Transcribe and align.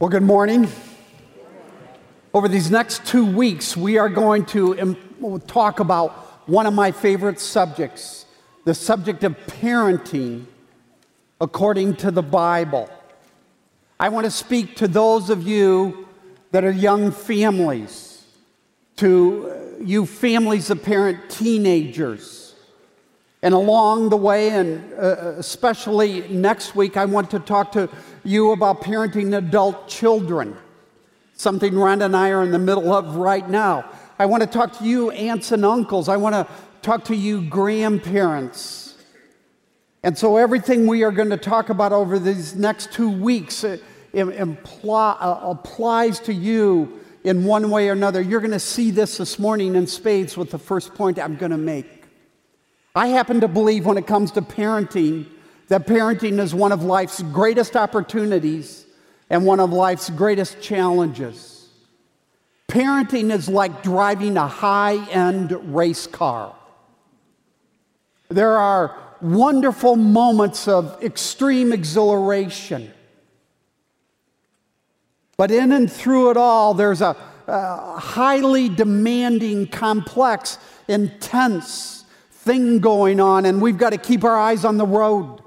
Well, 0.00 0.10
good 0.10 0.22
morning. 0.22 0.68
Over 2.32 2.46
these 2.46 2.70
next 2.70 3.04
two 3.04 3.26
weeks, 3.26 3.76
we 3.76 3.98
are 3.98 4.08
going 4.08 4.46
to 4.46 4.96
talk 5.48 5.80
about 5.80 6.12
one 6.48 6.66
of 6.66 6.72
my 6.72 6.92
favorite 6.92 7.40
subjects 7.40 8.24
the 8.64 8.74
subject 8.74 9.24
of 9.24 9.36
parenting 9.48 10.44
according 11.40 11.96
to 11.96 12.12
the 12.12 12.22
Bible. 12.22 12.88
I 13.98 14.10
want 14.10 14.24
to 14.24 14.30
speak 14.30 14.76
to 14.76 14.86
those 14.86 15.30
of 15.30 15.42
you 15.42 16.06
that 16.52 16.62
are 16.62 16.70
young 16.70 17.10
families, 17.10 18.24
to 18.98 19.80
you 19.82 20.06
families 20.06 20.70
of 20.70 20.80
parent 20.80 21.28
teenagers. 21.28 22.47
And 23.42 23.54
along 23.54 24.08
the 24.08 24.16
way, 24.16 24.50
and 24.50 24.92
uh, 24.94 25.34
especially 25.36 26.28
next 26.28 26.74
week, 26.74 26.96
I 26.96 27.04
want 27.04 27.30
to 27.30 27.38
talk 27.38 27.70
to 27.72 27.88
you 28.24 28.50
about 28.50 28.80
parenting 28.80 29.36
adult 29.36 29.88
children, 29.88 30.56
something 31.34 31.72
Rhonda 31.72 32.06
and 32.06 32.16
I 32.16 32.30
are 32.30 32.42
in 32.42 32.50
the 32.50 32.58
middle 32.58 32.92
of 32.92 33.14
right 33.16 33.48
now. 33.48 33.88
I 34.18 34.26
want 34.26 34.42
to 34.42 34.48
talk 34.48 34.76
to 34.78 34.84
you, 34.84 35.12
aunts 35.12 35.52
and 35.52 35.64
uncles. 35.64 36.08
I 36.08 36.16
want 36.16 36.34
to 36.34 36.48
talk 36.82 37.04
to 37.04 37.14
you, 37.14 37.42
grandparents. 37.42 38.96
And 40.02 40.18
so, 40.18 40.36
everything 40.36 40.88
we 40.88 41.04
are 41.04 41.12
going 41.12 41.30
to 41.30 41.36
talk 41.36 41.70
about 41.70 41.92
over 41.92 42.18
these 42.18 42.56
next 42.56 42.92
two 42.92 43.10
weeks 43.10 43.62
uh, 43.62 43.78
imply, 44.14 45.16
uh, 45.20 45.50
applies 45.50 46.18
to 46.20 46.34
you 46.34 47.00
in 47.22 47.44
one 47.44 47.70
way 47.70 47.88
or 47.88 47.92
another. 47.92 48.20
You're 48.20 48.40
going 48.40 48.50
to 48.50 48.58
see 48.58 48.90
this 48.90 49.18
this 49.18 49.38
morning 49.38 49.76
in 49.76 49.86
spades 49.86 50.36
with 50.36 50.50
the 50.50 50.58
first 50.58 50.94
point 50.94 51.20
I'm 51.20 51.36
going 51.36 51.52
to 51.52 51.58
make. 51.58 51.97
I 52.98 53.06
happen 53.06 53.42
to 53.42 53.48
believe 53.48 53.86
when 53.86 53.96
it 53.96 54.08
comes 54.08 54.32
to 54.32 54.42
parenting 54.42 55.26
that 55.68 55.86
parenting 55.86 56.40
is 56.40 56.52
one 56.52 56.72
of 56.72 56.82
life's 56.82 57.22
greatest 57.22 57.76
opportunities 57.76 58.86
and 59.30 59.46
one 59.46 59.60
of 59.60 59.72
life's 59.72 60.10
greatest 60.10 60.60
challenges. 60.60 61.68
Parenting 62.66 63.30
is 63.30 63.48
like 63.48 63.84
driving 63.84 64.36
a 64.36 64.48
high 64.48 64.96
end 65.10 65.52
race 65.72 66.08
car. 66.08 66.56
There 68.30 68.56
are 68.56 68.98
wonderful 69.20 69.94
moments 69.94 70.66
of 70.66 71.00
extreme 71.00 71.72
exhilaration. 71.72 72.92
But 75.36 75.52
in 75.52 75.70
and 75.70 75.90
through 75.90 76.32
it 76.32 76.36
all, 76.36 76.74
there's 76.74 77.00
a, 77.00 77.14
a 77.46 77.96
highly 77.96 78.68
demanding, 78.68 79.68
complex, 79.68 80.58
intense 80.88 81.97
thing 82.48 82.78
going 82.78 83.20
on, 83.20 83.44
and 83.44 83.60
we've 83.60 83.76
got 83.76 83.90
to 83.90 83.98
keep 83.98 84.24
our 84.24 84.36
eyes 84.36 84.64
on 84.64 84.78
the 84.78 84.86
road. 84.86 85.42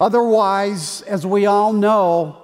Otherwise, 0.00 1.02
as 1.02 1.24
we 1.24 1.46
all 1.46 1.72
know, 1.72 2.42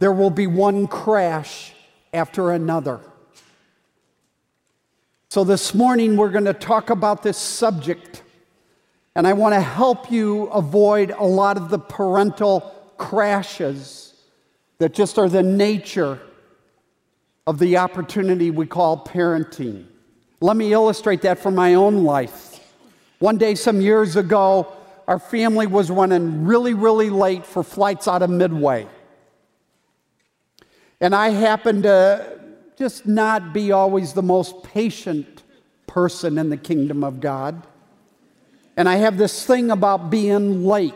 there 0.00 0.10
will 0.10 0.30
be 0.30 0.48
one 0.48 0.88
crash 0.88 1.72
after 2.12 2.50
another. 2.50 2.98
So, 5.28 5.44
this 5.44 5.76
morning 5.76 6.16
we're 6.16 6.30
going 6.30 6.46
to 6.46 6.52
talk 6.52 6.90
about 6.90 7.22
this 7.22 7.38
subject, 7.38 8.24
and 9.14 9.24
I 9.24 9.34
want 9.34 9.54
to 9.54 9.60
help 9.60 10.10
you 10.10 10.46
avoid 10.46 11.12
a 11.12 11.24
lot 11.24 11.56
of 11.56 11.70
the 11.70 11.78
parental 11.78 12.74
crashes 12.98 14.14
that 14.78 14.92
just 14.92 15.20
are 15.20 15.28
the 15.28 15.44
nature 15.44 16.18
of 17.46 17.60
the 17.60 17.76
opportunity 17.76 18.50
we 18.50 18.66
call 18.66 19.04
parenting. 19.04 19.86
Let 20.42 20.56
me 20.56 20.72
illustrate 20.72 21.22
that 21.22 21.38
from 21.38 21.54
my 21.54 21.74
own 21.74 22.02
life. 22.02 22.58
One 23.20 23.38
day, 23.38 23.54
some 23.54 23.80
years 23.80 24.16
ago, 24.16 24.72
our 25.06 25.20
family 25.20 25.68
was 25.68 25.88
running 25.88 26.44
really, 26.44 26.74
really 26.74 27.10
late 27.10 27.46
for 27.46 27.62
flights 27.62 28.08
out 28.08 28.22
of 28.22 28.30
Midway. 28.30 28.88
And 31.00 31.14
I 31.14 31.28
happened 31.28 31.84
to 31.84 32.40
just 32.76 33.06
not 33.06 33.52
be 33.52 33.70
always 33.70 34.14
the 34.14 34.22
most 34.22 34.64
patient 34.64 35.44
person 35.86 36.36
in 36.38 36.50
the 36.50 36.56
kingdom 36.56 37.04
of 37.04 37.20
God. 37.20 37.62
And 38.76 38.88
I 38.88 38.96
have 38.96 39.18
this 39.18 39.46
thing 39.46 39.70
about 39.70 40.10
being 40.10 40.64
late. 40.64 40.92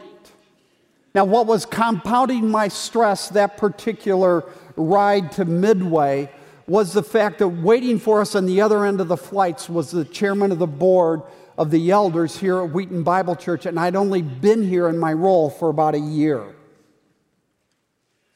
Now, 1.14 1.24
what 1.24 1.46
was 1.46 1.64
compounding 1.64 2.50
my 2.50 2.66
stress 2.66 3.28
that 3.28 3.58
particular 3.58 4.42
ride 4.74 5.30
to 5.32 5.44
Midway 5.44 6.30
was 6.66 6.92
the 6.92 7.02
fact 7.02 7.38
that 7.38 7.48
waiting 7.48 7.98
for 7.98 8.20
us 8.20 8.34
on 8.34 8.46
the 8.46 8.60
other 8.60 8.84
end 8.84 9.00
of 9.00 9.08
the 9.08 9.16
flights 9.16 9.68
was 9.68 9.90
the 9.90 10.04
chairman 10.04 10.50
of 10.50 10.58
the 10.58 10.66
board 10.66 11.22
of 11.56 11.70
the 11.70 11.90
elders 11.90 12.36
here 12.36 12.62
at 12.62 12.70
Wheaton 12.70 13.02
Bible 13.02 13.36
Church, 13.36 13.66
and 13.66 13.78
I'd 13.78 13.96
only 13.96 14.20
been 14.20 14.62
here 14.62 14.88
in 14.88 14.98
my 14.98 15.12
role 15.12 15.48
for 15.48 15.70
about 15.70 15.94
a 15.94 16.00
year. 16.00 16.54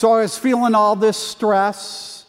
So 0.01 0.13
I 0.13 0.23
was 0.23 0.39
feeling 0.39 0.75
all 0.75 0.97
this 0.97 1.19
stress. 1.19 2.25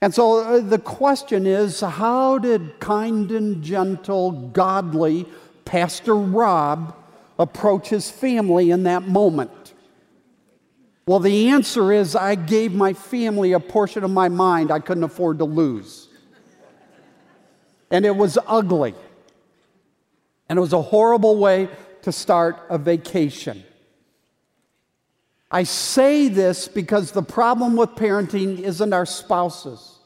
And 0.00 0.12
so 0.12 0.40
uh, 0.40 0.60
the 0.60 0.80
question 0.80 1.46
is 1.46 1.80
how 1.80 2.38
did 2.38 2.80
kind 2.80 3.30
and 3.30 3.62
gentle, 3.62 4.32
godly 4.32 5.26
Pastor 5.64 6.16
Rob 6.16 6.96
approach 7.38 7.90
his 7.90 8.10
family 8.10 8.72
in 8.72 8.82
that 8.82 9.04
moment? 9.04 9.61
Well, 11.06 11.18
the 11.18 11.48
answer 11.48 11.92
is 11.92 12.14
I 12.14 12.36
gave 12.36 12.72
my 12.72 12.92
family 12.92 13.52
a 13.52 13.60
portion 13.60 14.04
of 14.04 14.10
my 14.10 14.28
mind 14.28 14.70
I 14.70 14.78
couldn't 14.78 15.02
afford 15.02 15.38
to 15.38 15.44
lose. 15.44 16.08
And 17.90 18.06
it 18.06 18.16
was 18.16 18.38
ugly. 18.46 18.94
And 20.48 20.58
it 20.58 20.60
was 20.60 20.72
a 20.72 20.82
horrible 20.82 21.36
way 21.38 21.68
to 22.02 22.12
start 22.12 22.56
a 22.70 22.78
vacation. 22.78 23.64
I 25.50 25.64
say 25.64 26.28
this 26.28 26.68
because 26.68 27.10
the 27.10 27.22
problem 27.22 27.76
with 27.76 27.90
parenting 27.90 28.60
isn't 28.60 28.92
our 28.92 29.04
spouses 29.04 29.98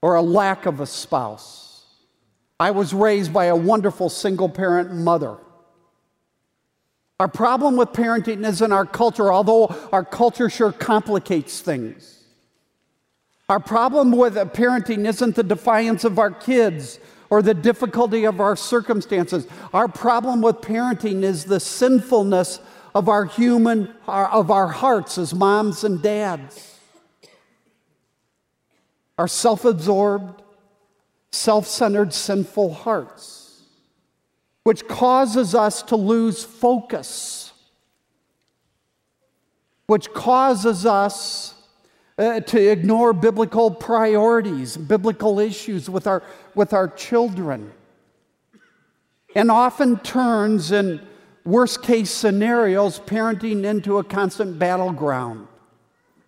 or 0.00 0.14
a 0.14 0.22
lack 0.22 0.66
of 0.66 0.80
a 0.80 0.86
spouse. 0.86 1.84
I 2.60 2.70
was 2.70 2.94
raised 2.94 3.32
by 3.32 3.46
a 3.46 3.56
wonderful 3.56 4.08
single 4.08 4.48
parent 4.48 4.92
mother. 4.92 5.38
Our 7.22 7.28
problem 7.28 7.76
with 7.76 7.90
parenting 7.90 8.44
isn't 8.44 8.72
our 8.72 8.84
culture, 8.84 9.32
although 9.32 9.68
our 9.92 10.04
culture 10.04 10.50
sure 10.50 10.72
complicates 10.72 11.60
things. 11.60 12.24
Our 13.48 13.60
problem 13.60 14.10
with 14.10 14.34
parenting 14.34 15.06
isn't 15.06 15.36
the 15.36 15.44
defiance 15.44 16.02
of 16.02 16.18
our 16.18 16.32
kids 16.32 16.98
or 17.30 17.40
the 17.40 17.54
difficulty 17.54 18.24
of 18.24 18.40
our 18.40 18.56
circumstances. 18.56 19.46
Our 19.72 19.86
problem 19.86 20.42
with 20.42 20.56
parenting 20.56 21.22
is 21.22 21.44
the 21.44 21.60
sinfulness 21.60 22.58
of 22.92 23.08
our 23.08 23.26
human, 23.26 23.94
of 24.08 24.50
our 24.50 24.66
hearts 24.66 25.16
as 25.16 25.32
moms 25.32 25.84
and 25.84 26.02
dads. 26.02 26.76
Our 29.16 29.28
self 29.28 29.64
absorbed, 29.64 30.42
self 31.30 31.68
centered, 31.68 32.12
sinful 32.14 32.74
hearts, 32.74 33.41
which 34.64 34.86
causes 34.86 35.54
us 35.54 35.82
to 35.82 35.96
lose 35.96 36.44
focus, 36.44 37.52
which 39.86 40.12
causes 40.12 40.86
us 40.86 41.54
uh, 42.18 42.40
to 42.40 42.70
ignore 42.70 43.12
biblical 43.12 43.70
priorities, 43.70 44.76
biblical 44.76 45.40
issues 45.40 45.90
with 45.90 46.06
our, 46.06 46.22
with 46.54 46.72
our 46.72 46.88
children, 46.88 47.72
and 49.34 49.50
often 49.50 49.98
turns 50.00 50.70
in 50.70 51.00
worst 51.44 51.82
case 51.82 52.10
scenarios 52.10 53.00
parenting 53.00 53.64
into 53.64 53.98
a 53.98 54.04
constant 54.04 54.58
battleground, 54.58 55.48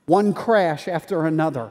one 0.07 0.35
crash 0.35 0.89
after 0.89 1.27
another. 1.27 1.71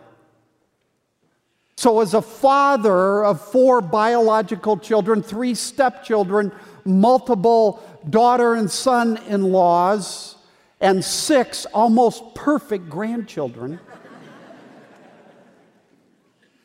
So, 1.75 2.01
as 2.01 2.13
a 2.13 2.21
father 2.21 3.25
of 3.25 3.41
four 3.41 3.81
biological 3.81 4.77
children, 4.77 5.23
three 5.23 5.55
stepchildren, 5.55 6.51
multiple 6.85 7.83
daughter 8.09 8.53
and 8.53 8.69
son 8.69 9.17
in 9.27 9.51
laws, 9.51 10.35
and 10.79 11.03
six 11.03 11.65
almost 11.67 12.35
perfect 12.35 12.89
grandchildren, 12.89 13.79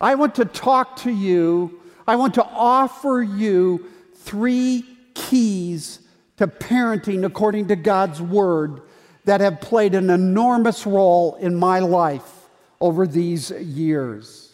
I 0.00 0.14
want 0.14 0.34
to 0.37 0.44
talk 0.44 0.96
to 0.96 1.11
you, 1.11 1.81
I 2.06 2.16
want 2.16 2.34
to 2.34 2.44
offer 2.44 3.22
you 3.22 3.87
three 4.14 4.84
keys 5.14 6.00
to 6.37 6.46
parenting 6.46 7.25
according 7.25 7.69
to 7.69 7.76
God's 7.76 8.20
Word 8.20 8.82
that 9.25 9.40
have 9.40 9.61
played 9.61 9.94
an 9.94 10.11
enormous 10.11 10.87
role 10.87 11.34
in 11.37 11.54
my 11.54 11.81
life 11.81 12.49
over 12.81 13.06
these 13.06 13.50
years. 13.50 14.48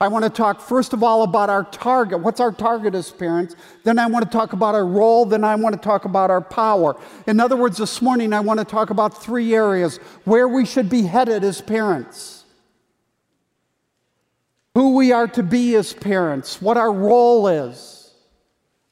I 0.00 0.06
want 0.06 0.24
to 0.24 0.30
talk 0.30 0.60
first 0.60 0.92
of 0.92 1.02
all 1.02 1.24
about 1.24 1.50
our 1.50 1.64
target. 1.64 2.20
What's 2.20 2.38
our 2.38 2.52
target 2.52 2.94
as 2.94 3.10
parents? 3.10 3.56
Then 3.82 3.98
I 3.98 4.06
want 4.06 4.24
to 4.24 4.30
talk 4.30 4.52
about 4.52 4.76
our 4.76 4.86
role. 4.86 5.24
Then 5.24 5.42
I 5.42 5.56
want 5.56 5.74
to 5.74 5.80
talk 5.80 6.04
about 6.04 6.30
our 6.30 6.40
power. 6.40 6.96
In 7.26 7.40
other 7.40 7.56
words, 7.56 7.78
this 7.78 8.00
morning 8.00 8.32
I 8.32 8.40
want 8.40 8.60
to 8.60 8.64
talk 8.64 8.90
about 8.90 9.20
three 9.20 9.54
areas 9.54 9.96
where 10.24 10.46
we 10.46 10.64
should 10.64 10.88
be 10.88 11.02
headed 11.02 11.42
as 11.42 11.60
parents 11.60 12.38
who 14.78 14.94
we 14.94 15.10
are 15.10 15.26
to 15.26 15.42
be 15.42 15.74
as 15.74 15.92
parents, 15.92 16.62
what 16.62 16.76
our 16.76 16.92
role 16.92 17.48
is, 17.48 18.12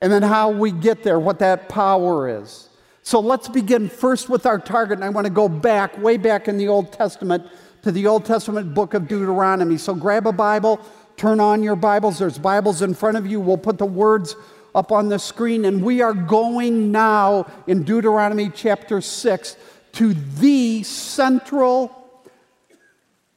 and 0.00 0.10
then 0.10 0.22
how 0.22 0.50
we 0.50 0.72
get 0.72 1.04
there, 1.04 1.20
what 1.20 1.38
that 1.38 1.68
power 1.68 2.28
is. 2.40 2.68
So 3.02 3.20
let's 3.20 3.48
begin 3.48 3.88
first 3.88 4.28
with 4.28 4.46
our 4.46 4.58
target. 4.58 4.98
And 4.98 5.04
I 5.04 5.10
want 5.10 5.26
to 5.26 5.32
go 5.32 5.48
back, 5.48 5.96
way 5.98 6.16
back 6.16 6.48
in 6.48 6.58
the 6.58 6.66
Old 6.66 6.92
Testament, 6.92 7.46
to 7.86 7.92
the 7.92 8.08
Old 8.08 8.24
Testament 8.24 8.74
book 8.74 8.94
of 8.94 9.06
Deuteronomy. 9.06 9.78
So 9.78 9.94
grab 9.94 10.26
a 10.26 10.32
Bible, 10.32 10.80
turn 11.16 11.38
on 11.38 11.62
your 11.62 11.76
Bibles. 11.76 12.18
There's 12.18 12.36
Bibles 12.36 12.82
in 12.82 12.94
front 12.94 13.16
of 13.16 13.28
you. 13.28 13.38
We'll 13.38 13.58
put 13.58 13.78
the 13.78 13.86
words 13.86 14.34
up 14.74 14.90
on 14.90 15.08
the 15.08 15.20
screen. 15.20 15.64
And 15.64 15.84
we 15.84 16.02
are 16.02 16.12
going 16.12 16.90
now 16.90 17.46
in 17.68 17.84
Deuteronomy 17.84 18.50
chapter 18.52 19.00
6 19.00 19.56
to 19.92 20.14
the 20.14 20.82
central 20.82 22.10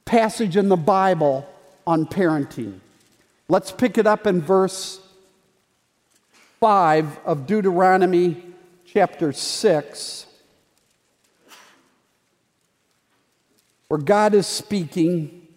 passage 0.05 0.57
in 0.57 0.67
the 0.67 0.77
Bible 0.77 1.47
on 1.85 2.07
parenting. 2.07 2.79
Let's 3.49 3.71
pick 3.71 3.99
it 3.99 4.07
up 4.07 4.25
in 4.25 4.41
verse 4.41 4.99
5 6.59 7.19
of 7.23 7.45
Deuteronomy 7.45 8.43
chapter 8.83 9.31
6, 9.31 10.25
where 13.89 13.99
God 13.99 14.33
is 14.33 14.47
speaking, 14.47 15.47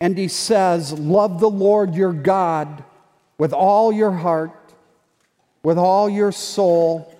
and 0.00 0.16
He 0.16 0.28
says, 0.28 0.92
Love 0.92 1.40
the 1.40 1.50
Lord 1.50 1.94
your 1.94 2.12
God 2.12 2.84
with 3.38 3.52
all 3.52 3.92
your 3.92 4.12
heart, 4.12 4.74
with 5.64 5.78
all 5.78 6.08
your 6.08 6.30
soul, 6.30 7.12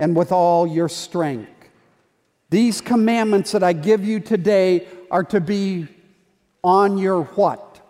and 0.00 0.16
with 0.16 0.32
all 0.32 0.66
your 0.66 0.88
strength. 0.88 1.50
These 2.50 2.80
commandments 2.80 3.52
that 3.52 3.62
I 3.62 3.72
give 3.72 4.04
you 4.04 4.20
today 4.20 4.86
are 5.10 5.24
to 5.24 5.40
be 5.40 5.88
on 6.62 6.98
your 6.98 7.24
what? 7.24 7.80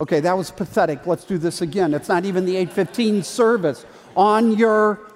Okay, 0.00 0.20
that 0.20 0.36
was 0.36 0.50
pathetic. 0.50 1.06
Let's 1.06 1.24
do 1.24 1.38
this 1.38 1.60
again. 1.60 1.94
It's 1.94 2.08
not 2.08 2.24
even 2.24 2.44
the 2.44 2.56
815 2.56 3.22
service 3.22 3.84
on 4.16 4.56
your 4.56 5.11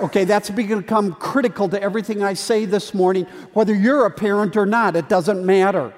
Okay, 0.00 0.24
that's 0.24 0.48
become 0.50 1.14
critical 1.14 1.68
to 1.68 1.82
everything 1.82 2.22
I 2.22 2.34
say 2.34 2.64
this 2.64 2.94
morning, 2.94 3.24
whether 3.52 3.74
you're 3.74 4.06
a 4.06 4.10
parent 4.10 4.56
or 4.56 4.64
not, 4.64 4.94
it 4.94 5.08
doesn't 5.08 5.44
matter. 5.44 5.92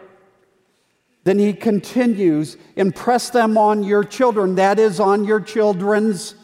Then 1.25 1.39
he 1.39 1.53
continues, 1.53 2.57
impress 2.77 3.29
them 3.29 3.59
on 3.59 3.83
your 3.85 4.05
children, 4.05 4.55
that 4.55 4.79
is, 4.79 5.01
on 5.01 5.25
your 5.25 5.41
children's 5.41 6.35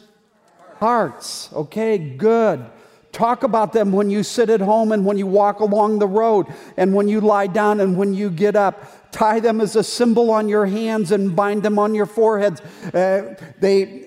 hearts. 0.79 1.49
Okay, 1.51 1.97
good. 1.97 2.63
Talk 3.11 3.41
about 3.41 3.73
them 3.73 3.91
when 3.91 4.11
you 4.11 4.21
sit 4.21 4.51
at 4.51 4.61
home 4.61 4.91
and 4.91 5.03
when 5.03 5.17
you 5.17 5.25
walk 5.25 5.59
along 5.59 5.97
the 5.97 6.07
road 6.07 6.45
and 6.77 6.93
when 6.93 7.07
you 7.07 7.21
lie 7.21 7.47
down 7.47 7.79
and 7.79 7.97
when 7.97 8.13
you 8.13 8.29
get 8.29 8.55
up. 8.55 9.11
Tie 9.11 9.39
them 9.39 9.59
as 9.61 9.75
a 9.75 9.83
symbol 9.83 10.29
on 10.29 10.47
your 10.47 10.67
hands 10.67 11.11
and 11.11 11.35
bind 11.35 11.63
them 11.63 11.79
on 11.79 11.95
your 11.95 12.05
foreheads. 12.05 12.61
Uh, 12.93 13.33
they 13.59 14.06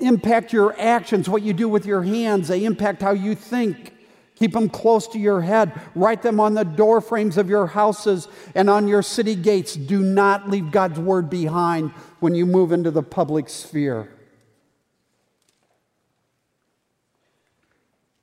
impact 0.00 0.52
your 0.52 0.78
actions, 0.78 1.28
what 1.28 1.42
you 1.42 1.52
do 1.52 1.68
with 1.68 1.86
your 1.86 2.02
hands, 2.02 2.48
they 2.48 2.64
impact 2.64 3.02
how 3.02 3.12
you 3.12 3.34
think. 3.34 3.94
Keep 4.36 4.52
them 4.52 4.70
close 4.70 5.06
to 5.08 5.18
your 5.18 5.42
head. 5.42 5.78
Write 5.94 6.22
them 6.22 6.40
on 6.40 6.54
the 6.54 6.64
door 6.64 7.02
frames 7.02 7.36
of 7.36 7.50
your 7.50 7.66
houses 7.66 8.26
and 8.54 8.70
on 8.70 8.88
your 8.88 9.02
city 9.02 9.34
gates. 9.34 9.76
Do 9.76 10.00
not 10.00 10.48
leave 10.48 10.70
God's 10.70 10.98
word 10.98 11.28
behind 11.28 11.90
when 12.20 12.34
you 12.34 12.46
move 12.46 12.72
into 12.72 12.90
the 12.90 13.02
public 13.02 13.50
sphere. 13.50 14.08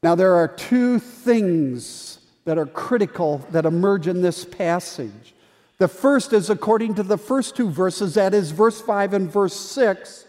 Now, 0.02 0.16
there 0.16 0.34
are 0.34 0.48
two 0.48 0.98
things 0.98 2.20
that 2.46 2.58
are 2.58 2.66
critical 2.66 3.46
that 3.52 3.66
emerge 3.66 4.08
in 4.08 4.22
this 4.22 4.44
passage. 4.44 5.36
The 5.78 5.88
first 5.88 6.34
is 6.34 6.50
according 6.50 6.96
to 6.96 7.04
the 7.04 7.18
first 7.18 7.56
two 7.56 7.70
verses, 7.70 8.16
that 8.16 8.34
is 8.34 8.52
verse 8.52 8.82
5 8.82 9.14
and 9.14 9.32
verse 9.32 9.54
6 9.54 10.26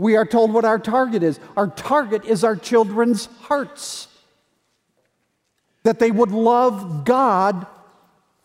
we 0.00 0.16
are 0.16 0.24
told 0.24 0.52
what 0.52 0.64
our 0.64 0.78
target 0.78 1.22
is. 1.22 1.38
Our 1.56 1.68
target 1.68 2.24
is 2.24 2.42
our 2.42 2.56
children's 2.56 3.26
hearts. 3.42 4.08
That 5.82 5.98
they 5.98 6.10
would 6.10 6.30
love 6.30 7.04
God 7.04 7.66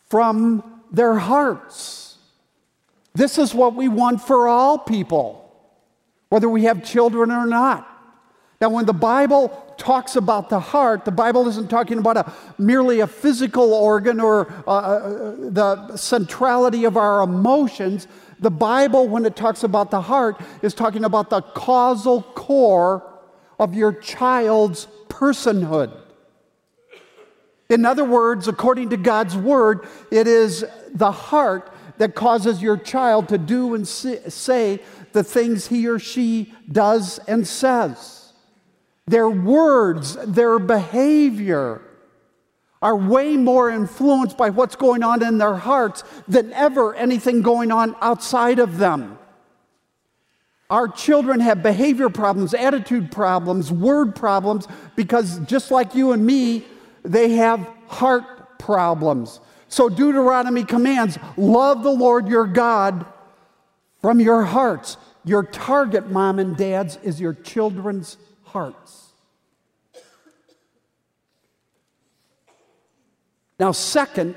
from 0.10 0.81
their 0.92 1.16
hearts. 1.16 2.18
This 3.13 3.38
is 3.38 3.54
what 3.54 3.75
we 3.75 3.88
want 3.88 4.22
for 4.22 4.48
all 4.48 4.78
people, 4.78 5.50
whether 6.30 6.50
we 6.50 6.66
have 6.66 6.84
children 6.84 7.31
or 7.31 7.46
not. 7.46 7.90
Now, 8.62 8.69
when 8.69 8.86
the 8.86 8.94
Bible 8.94 9.50
talks 9.78 10.16
about 10.16 10.50
the 10.50 10.60
heart, 10.60 11.04
the 11.04 11.12
Bible 11.12 11.48
isn't 11.48 11.69
talking 11.69 11.98
about 11.98 12.18
a, 12.18 12.34
merely 12.57 13.02
a 13.02 13.07
physical 13.07 13.74
organ 13.74 14.19
or 14.19 14.52
uh, 14.66 14.72
uh 14.72 15.36
the 15.50 15.98
centrality 15.98 16.86
of 16.86 16.96
our 16.96 17.22
emotions. 17.22 18.07
The 18.40 18.52
Bible, 18.52 19.08
when 19.08 19.26
it 19.26 19.36
talks 19.36 19.64
about 19.64 19.92
the 19.92 20.02
heart, 20.02 20.42
is 20.62 20.74
talking 20.74 21.04
about 21.04 21.30
the 21.30 21.42
causal 21.42 22.22
core 22.22 23.04
of 23.60 23.74
your 23.74 23.94
child's 23.94 24.88
personhood. 25.08 25.92
In 27.70 27.86
other 27.86 28.04
words, 28.04 28.48
according 28.48 28.90
to 28.90 28.98
God's 28.98 29.36
word, 29.36 29.88
it 30.12 30.28
is 30.28 30.66
the 30.94 31.12
heart 31.12 31.72
that 31.98 32.14
causes 32.14 32.62
your 32.62 32.78
child 32.78 33.30
to 33.30 33.38
do 33.38 33.74
and 33.74 33.88
say 33.88 34.81
the 35.14 35.24
things 35.24 35.68
he 35.68 35.88
or 35.88 35.98
she 35.98 36.54
does 36.70 37.20
and 37.28 37.48
says. 37.48 38.34
Their 39.08 39.30
words, 39.30 40.16
their 40.26 40.60
behavior, 40.60 41.81
are 42.81 42.95
way 42.95 43.38
more 43.38 43.69
influenced 43.69 44.38
by 44.38 44.50
what's 44.50 44.75
going 44.75 45.04
on 45.04 45.24
in 45.24 45.38
their 45.38 45.56
hearts 45.56 46.04
than 46.27 46.54
ever 46.54 46.94
anything 46.95 47.42
going 47.42 47.72
on 47.72 47.95
outside 48.01 48.60
of 48.60 48.77
them. 48.77 49.18
Our 50.69 50.88
children 50.88 51.39
have 51.42 51.62
behavior 51.62 52.10
problems, 52.10 52.54
attitude 52.54 53.12
problems, 53.12 53.72
word 53.72 54.16
problems, 54.16 54.68
because 54.95 55.39
just 55.42 55.72
like 55.72 55.94
you 55.94 56.12
and 56.12 56.25
me, 56.25 56.66
they 57.04 57.33
have 57.33 57.68
heart 57.88 58.57
problems. 58.57 59.39
So 59.68 59.89
Deuteronomy 59.89 60.63
commands 60.63 61.19
love 61.38 61.83
the 61.83 61.92
Lord 61.92 62.28
your 62.28 62.48
God 62.48 63.06
from 64.01 64.19
your 64.19 64.44
hearts. 64.44 64.98
Your 65.24 65.44
target, 65.44 66.10
mom 66.12 66.39
and 66.39 66.56
dads, 66.56 66.98
is 67.04 67.19
your 67.19 67.33
children's 67.33 68.18
hearts. 68.44 69.05
Now, 73.60 73.72
second, 73.72 74.36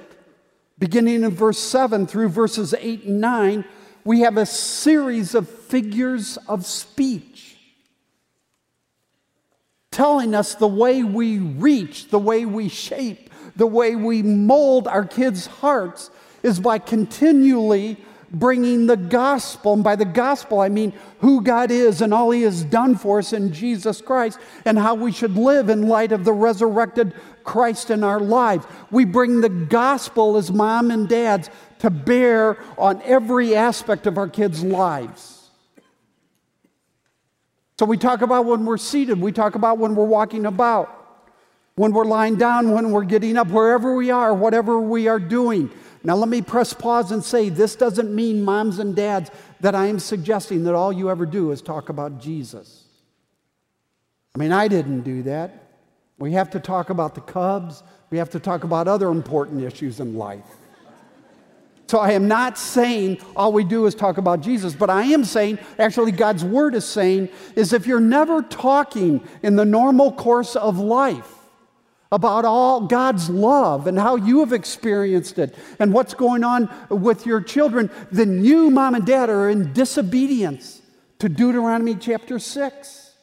beginning 0.78 1.24
in 1.24 1.30
verse 1.30 1.58
7 1.58 2.06
through 2.06 2.28
verses 2.28 2.74
8 2.78 3.04
and 3.04 3.20
9, 3.20 3.64
we 4.04 4.20
have 4.20 4.36
a 4.36 4.46
series 4.46 5.34
of 5.34 5.48
figures 5.48 6.38
of 6.48 6.64
speech 6.64 7.56
telling 9.90 10.32
us 10.32 10.54
the 10.54 10.68
way 10.68 11.02
we 11.02 11.38
reach, 11.38 12.08
the 12.08 12.18
way 12.20 12.44
we 12.44 12.68
shape, 12.68 13.30
the 13.56 13.66
way 13.66 13.96
we 13.96 14.22
mold 14.22 14.86
our 14.86 15.04
kids' 15.04 15.46
hearts 15.46 16.10
is 16.44 16.60
by 16.60 16.78
continually 16.78 17.96
bringing 18.30 18.86
the 18.86 18.96
gospel. 18.96 19.72
And 19.72 19.84
by 19.84 19.96
the 19.96 20.04
gospel, 20.04 20.60
I 20.60 20.68
mean 20.68 20.92
who 21.20 21.42
God 21.42 21.70
is 21.70 22.02
and 22.02 22.12
all 22.12 22.30
He 22.30 22.42
has 22.42 22.64
done 22.64 22.96
for 22.96 23.18
us 23.18 23.32
in 23.32 23.52
Jesus 23.52 24.00
Christ 24.00 24.38
and 24.64 24.78
how 24.78 24.94
we 24.94 25.12
should 25.12 25.36
live 25.36 25.68
in 25.68 25.88
light 25.88 26.12
of 26.12 26.24
the 26.24 26.32
resurrected 26.32 27.14
Christ 27.44 27.90
in 27.90 28.04
our 28.04 28.20
lives. 28.20 28.66
We 28.90 29.04
bring 29.04 29.40
the 29.40 29.48
gospel 29.48 30.36
as 30.36 30.52
mom 30.52 30.90
and 30.90 31.08
dads 31.08 31.48
to 31.78 31.90
bear 31.90 32.58
on 32.76 33.00
every 33.02 33.54
aspect 33.54 34.06
of 34.06 34.18
our 34.18 34.28
kids' 34.28 34.62
lives. 34.62 35.38
So 37.78 37.86
we 37.86 37.96
talk 37.96 38.22
about 38.22 38.44
when 38.44 38.64
we're 38.64 38.76
seated, 38.76 39.20
we 39.20 39.30
talk 39.30 39.54
about 39.54 39.78
when 39.78 39.94
we're 39.94 40.04
walking 40.04 40.46
about, 40.46 40.94
when 41.76 41.92
we're 41.92 42.04
lying 42.04 42.34
down, 42.34 42.72
when 42.72 42.90
we're 42.90 43.04
getting 43.04 43.36
up, 43.36 43.48
wherever 43.48 43.94
we 43.94 44.10
are, 44.10 44.34
whatever 44.34 44.80
we 44.80 45.06
are 45.06 45.20
doing. 45.20 45.70
Now, 46.04 46.16
let 46.16 46.28
me 46.28 46.42
press 46.42 46.72
pause 46.72 47.10
and 47.10 47.24
say 47.24 47.48
this 47.48 47.74
doesn't 47.76 48.14
mean, 48.14 48.44
moms 48.44 48.78
and 48.78 48.94
dads, 48.94 49.30
that 49.60 49.74
I 49.74 49.86
am 49.86 49.98
suggesting 49.98 50.64
that 50.64 50.74
all 50.74 50.92
you 50.92 51.10
ever 51.10 51.26
do 51.26 51.50
is 51.50 51.60
talk 51.60 51.88
about 51.88 52.20
Jesus. 52.20 52.84
I 54.34 54.38
mean, 54.38 54.52
I 54.52 54.68
didn't 54.68 55.02
do 55.02 55.22
that. 55.24 55.64
We 56.18 56.32
have 56.32 56.50
to 56.50 56.60
talk 56.60 56.90
about 56.90 57.14
the 57.14 57.20
Cubs. 57.20 57.82
We 58.10 58.18
have 58.18 58.30
to 58.30 58.40
talk 58.40 58.64
about 58.64 58.88
other 58.88 59.08
important 59.08 59.62
issues 59.62 60.00
in 60.00 60.16
life. 60.16 60.44
So 61.88 61.98
I 61.98 62.12
am 62.12 62.28
not 62.28 62.58
saying 62.58 63.18
all 63.34 63.50
we 63.50 63.64
do 63.64 63.86
is 63.86 63.94
talk 63.94 64.18
about 64.18 64.42
Jesus, 64.42 64.74
but 64.74 64.90
I 64.90 65.04
am 65.04 65.24
saying, 65.24 65.58
actually, 65.78 66.12
God's 66.12 66.44
word 66.44 66.74
is 66.74 66.84
saying, 66.84 67.30
is 67.56 67.72
if 67.72 67.86
you're 67.86 67.98
never 67.98 68.42
talking 68.42 69.26
in 69.42 69.56
the 69.56 69.64
normal 69.64 70.12
course 70.12 70.54
of 70.54 70.78
life 70.78 71.37
about 72.10 72.44
all 72.44 72.86
God's 72.86 73.28
love 73.28 73.86
and 73.86 73.98
how 73.98 74.16
you 74.16 74.40
have 74.40 74.52
experienced 74.52 75.38
it 75.38 75.54
and 75.78 75.92
what's 75.92 76.14
going 76.14 76.42
on 76.42 76.70
with 76.88 77.26
your 77.26 77.40
children, 77.40 77.90
then 78.10 78.44
you, 78.44 78.70
mom 78.70 78.94
and 78.94 79.06
dad, 79.06 79.28
are 79.28 79.50
in 79.50 79.72
disobedience 79.72 80.80
to 81.18 81.28
Deuteronomy 81.28 81.94
chapter 81.94 82.38
6. 82.38 83.14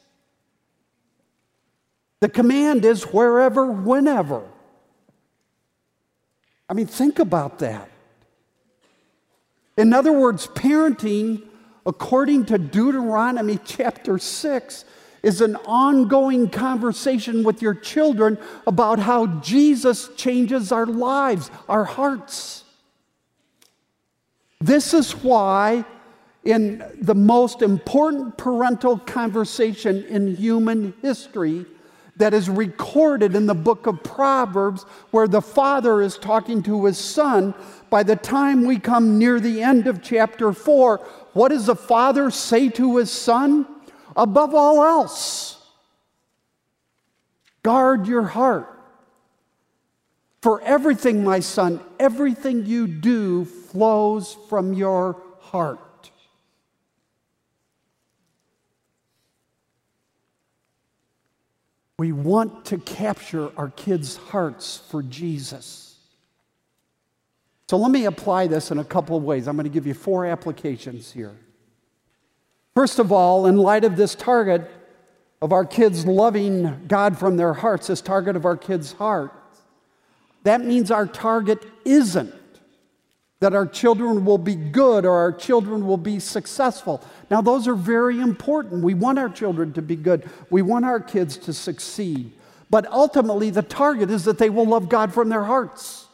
The 2.20 2.28
command 2.28 2.84
is 2.84 3.02
wherever, 3.04 3.70
whenever. 3.70 4.42
I 6.68 6.74
mean, 6.74 6.86
think 6.86 7.18
about 7.18 7.58
that. 7.60 7.90
In 9.76 9.92
other 9.92 10.12
words, 10.12 10.46
parenting, 10.46 11.42
according 11.84 12.46
to 12.46 12.58
Deuteronomy 12.58 13.58
chapter 13.64 14.18
6, 14.18 14.84
is 15.26 15.40
an 15.40 15.56
ongoing 15.66 16.48
conversation 16.48 17.42
with 17.42 17.60
your 17.60 17.74
children 17.74 18.38
about 18.64 19.00
how 19.00 19.26
Jesus 19.40 20.08
changes 20.14 20.70
our 20.70 20.86
lives, 20.86 21.50
our 21.68 21.84
hearts. 21.84 22.62
This 24.60 24.94
is 24.94 25.16
why, 25.16 25.84
in 26.44 26.84
the 27.02 27.16
most 27.16 27.60
important 27.60 28.38
parental 28.38 29.00
conversation 29.00 30.04
in 30.04 30.36
human 30.36 30.94
history, 31.02 31.66
that 32.18 32.32
is 32.32 32.48
recorded 32.48 33.34
in 33.34 33.46
the 33.46 33.54
book 33.54 33.88
of 33.88 34.04
Proverbs, 34.04 34.84
where 35.10 35.26
the 35.26 35.42
father 35.42 36.02
is 36.02 36.16
talking 36.16 36.62
to 36.62 36.84
his 36.84 36.98
son. 36.98 37.52
By 37.90 38.04
the 38.04 38.16
time 38.16 38.64
we 38.64 38.78
come 38.78 39.18
near 39.18 39.40
the 39.40 39.60
end 39.60 39.88
of 39.88 40.04
chapter 40.04 40.52
4, 40.52 40.98
what 41.32 41.48
does 41.48 41.66
the 41.66 41.74
father 41.74 42.30
say 42.30 42.68
to 42.68 42.98
his 42.98 43.10
son? 43.10 43.66
Above 44.16 44.54
all 44.54 44.82
else, 44.82 45.62
guard 47.62 48.06
your 48.06 48.22
heart. 48.22 48.72
For 50.40 50.60
everything, 50.62 51.24
my 51.24 51.40
son, 51.40 51.80
everything 51.98 52.66
you 52.66 52.86
do 52.86 53.44
flows 53.44 54.36
from 54.48 54.72
your 54.72 55.20
heart. 55.40 56.10
We 61.98 62.12
want 62.12 62.66
to 62.66 62.78
capture 62.78 63.50
our 63.56 63.70
kids' 63.70 64.16
hearts 64.16 64.82
for 64.90 65.02
Jesus. 65.02 65.96
So 67.68 67.76
let 67.76 67.90
me 67.90 68.04
apply 68.04 68.46
this 68.46 68.70
in 68.70 68.78
a 68.78 68.84
couple 68.84 69.16
of 69.16 69.24
ways. 69.24 69.48
I'm 69.48 69.56
going 69.56 69.64
to 69.64 69.70
give 69.70 69.86
you 69.86 69.94
four 69.94 70.26
applications 70.26 71.10
here. 71.10 71.34
First 72.76 72.98
of 72.98 73.10
all, 73.10 73.46
in 73.46 73.56
light 73.56 73.84
of 73.84 73.96
this 73.96 74.14
target 74.14 74.70
of 75.40 75.50
our 75.50 75.64
kids 75.64 76.04
loving 76.04 76.84
God 76.86 77.18
from 77.18 77.38
their 77.38 77.54
hearts, 77.54 77.86
this 77.86 78.02
target 78.02 78.36
of 78.36 78.44
our 78.44 78.56
kids' 78.56 78.92
heart, 78.92 79.32
that 80.42 80.60
means 80.62 80.90
our 80.90 81.06
target 81.06 81.64
isn't 81.86 82.34
that 83.40 83.54
our 83.54 83.66
children 83.66 84.26
will 84.26 84.36
be 84.36 84.54
good 84.54 85.06
or 85.06 85.14
our 85.14 85.32
children 85.32 85.86
will 85.86 85.96
be 85.96 86.20
successful. 86.20 87.02
Now, 87.30 87.40
those 87.40 87.66
are 87.66 87.74
very 87.74 88.20
important. 88.20 88.84
We 88.84 88.92
want 88.92 89.18
our 89.18 89.30
children 89.30 89.72
to 89.72 89.80
be 89.80 89.96
good, 89.96 90.28
we 90.50 90.60
want 90.60 90.84
our 90.84 91.00
kids 91.00 91.38
to 91.38 91.54
succeed. 91.54 92.30
But 92.68 92.86
ultimately, 92.92 93.48
the 93.48 93.62
target 93.62 94.10
is 94.10 94.24
that 94.24 94.36
they 94.36 94.50
will 94.50 94.66
love 94.66 94.90
God 94.90 95.14
from 95.14 95.30
their 95.30 95.44
hearts. 95.44 96.08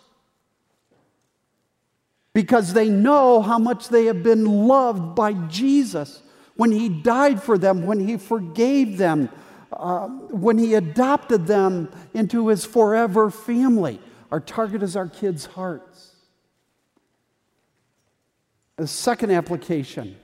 Because 2.35 2.73
they 2.73 2.89
know 2.89 3.43
how 3.43 3.59
much 3.59 3.89
they 3.89 4.05
have 4.05 4.23
been 4.23 4.45
loved 4.45 5.17
by 5.17 5.33
Jesus 5.33 6.23
when 6.57 6.73
He 6.73 6.89
died 6.89 7.43
for 7.43 7.59
them, 7.59 7.87
when 7.87 8.07
He 8.07 8.17
forgave 8.17 8.99
them, 8.99 9.29
uh, 9.73 10.09
when 10.09 10.59
He 10.59 10.75
adopted 10.75 11.47
them 11.47 11.91
into 12.15 12.49
His 12.49 12.65
forever 12.65 13.31
family. 13.31 14.01
Our 14.31 14.41
target 14.41 14.83
is 14.83 14.97
our 14.97 15.09
kids' 15.09 15.47
hearts. 15.47 16.17
The 18.77 18.87
second 18.87 19.31
application. 19.31 20.17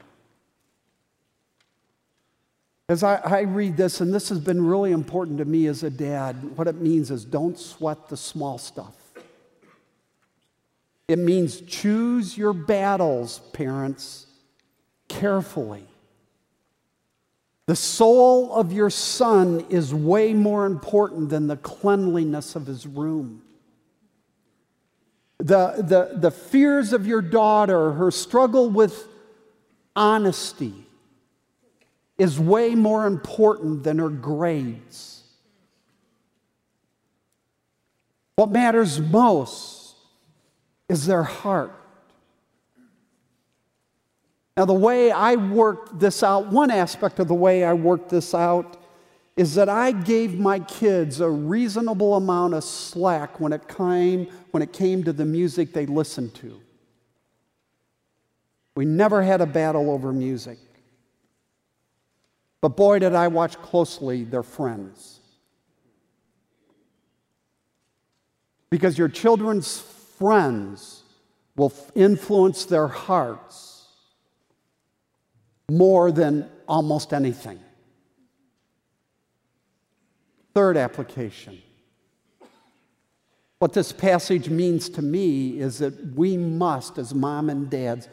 As 2.89 3.03
I, 3.03 3.17
I, 3.17 3.41
read 3.43 3.77
this, 3.77 4.01
and 4.01 4.15
this 4.15 4.31
has 4.31 4.41
been 4.41 4.65
really 4.65 4.93
important 4.93 5.37
to 5.39 5.45
me 5.45 5.67
as 5.67 5.83
a 5.83 5.91
dad, 5.91 6.57
what 6.57 6.67
it 6.67 6.77
means 6.77 7.11
is 7.11 7.23
don't 7.23 7.59
sweat 7.59 8.09
the 8.09 8.17
small 8.17 8.57
stuff. 8.57 8.95
It 11.07 11.19
means 11.19 11.61
choose 11.61 12.37
your 12.39 12.55
battles, 12.55 13.41
parents, 13.53 14.27
carefully. 15.09 15.87
The 17.69 17.77
soul 17.77 18.51
of 18.55 18.73
your 18.73 18.89
son 18.89 19.67
is 19.69 19.93
way 19.93 20.33
more 20.33 20.65
important 20.65 21.29
than 21.29 21.49
the 21.49 21.57
cleanliness 21.59 22.57
of 22.57 22.67
his 22.67 22.87
room. 22.87 23.43
The, 25.37 25.85
the, 25.87 26.19
the 26.19 26.31
fears 26.31 26.95
of 26.95 27.07
your 27.07 27.21
daughter, 27.21 27.93
her 27.93 28.11
struggle 28.11 28.71
with 28.71 29.07
honesty, 29.95 30.73
is 32.17 32.41
way 32.41 32.75
more 32.75 33.07
important 33.07 33.83
than 33.83 33.99
her 33.99 34.09
grades. 34.09 35.25
What 38.37 38.51
matters 38.51 38.99
most 38.99 39.95
is 40.89 41.05
their 41.05 41.23
heart. 41.23 41.78
Now, 44.59 44.65
the 44.65 44.75
way 44.75 45.13
I 45.13 45.37
worked 45.37 46.01
this 46.01 46.25
out, 46.25 46.49
one 46.49 46.73
aspect 46.73 47.21
of 47.21 47.29
the 47.29 47.35
way 47.35 47.63
I 47.63 47.75
worked 47.75 48.09
this 48.09 48.35
out 48.35 48.77
is 49.37 49.55
that 49.55 49.69
I 49.69 49.93
gave 49.93 50.37
my 50.37 50.59
kids 50.59 51.21
a 51.21 51.31
reasonable 51.31 52.17
amount 52.17 52.55
of 52.55 52.65
slack 52.65 53.39
when 53.39 53.53
it 53.53 53.69
came, 53.69 54.27
when 54.51 54.61
it 54.61 54.73
came 54.73 55.05
to 55.05 55.13
the 55.13 55.25
music 55.25 55.73
they 55.73 55.87
listened 55.87 56.35
to. 56.37 56.61
We 58.75 58.85
never 58.85 59.23
had 59.23 59.41
a 59.41 59.47
battle 59.47 59.93
over 59.93 60.13
music. 60.13 60.59
But 62.61 62.71
boy, 62.71 62.99
did 62.99 63.15
I 63.15 63.29
watch 63.29 63.57
closely 63.63 64.25
their 64.25 64.43
friends. 64.43 65.21
Because 68.71 68.99
your 68.99 69.09
children's 69.09 69.79
friends 69.79 71.05
will 71.55 71.73
influence 71.95 72.65
their 72.65 72.89
hearts 72.89 73.78
more 75.71 76.11
than 76.11 76.49
almost 76.67 77.13
anything. 77.13 77.61
Third 80.55 80.77
application. 80.77 81.63
What 83.59 83.73
this 83.73 83.93
passage 83.93 84.49
means 84.49 84.89
to 84.91 85.03
me 85.03 85.59
is 85.59 85.79
that 85.79 86.15
we 86.15 86.37
must, 86.37 86.97
as 86.97 87.15
mom 87.15 87.51
and 87.51 87.69
dads, 87.69 88.09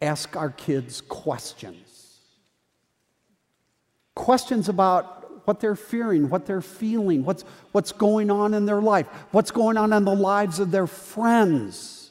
ask 0.00 0.36
our 0.36 0.50
kids 0.50 1.00
questions. 1.00 2.20
Questions 4.14 4.68
about 4.68 5.46
what 5.46 5.60
they're 5.60 5.76
fearing, 5.76 6.30
what 6.30 6.46
they're 6.46 6.60
feeling, 6.60 7.24
what's, 7.24 7.42
what's 7.72 7.92
going 7.92 8.30
on 8.30 8.54
in 8.54 8.66
their 8.66 8.80
life, 8.80 9.06
what's 9.32 9.50
going 9.50 9.76
on 9.76 9.92
in 9.92 10.04
the 10.04 10.14
lives 10.14 10.58
of 10.58 10.70
their 10.70 10.86
friends 10.86 12.03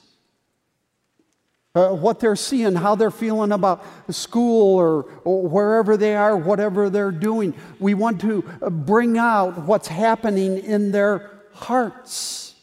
uh, 1.75 1.89
what 1.89 2.19
they're 2.19 2.35
seeing, 2.35 2.75
how 2.75 2.93
they're 2.93 3.09
feeling 3.09 3.51
about 3.51 3.83
school 4.09 4.77
or, 4.77 5.05
or, 5.23 5.47
wherever 5.47 5.97
they 5.97 6.15
are, 6.15 6.37
whatever 6.37 6.89
they're 6.89 7.11
doing. 7.11 7.53
We 7.79 7.95
want 7.95 8.21
to 8.21 8.43
uh, 8.61 8.69
bring 8.69 9.17
out 9.17 9.63
what's 9.63 9.87
happening 9.87 10.59
in 10.59 10.91
their 10.91 11.31
hearts. 11.53 12.55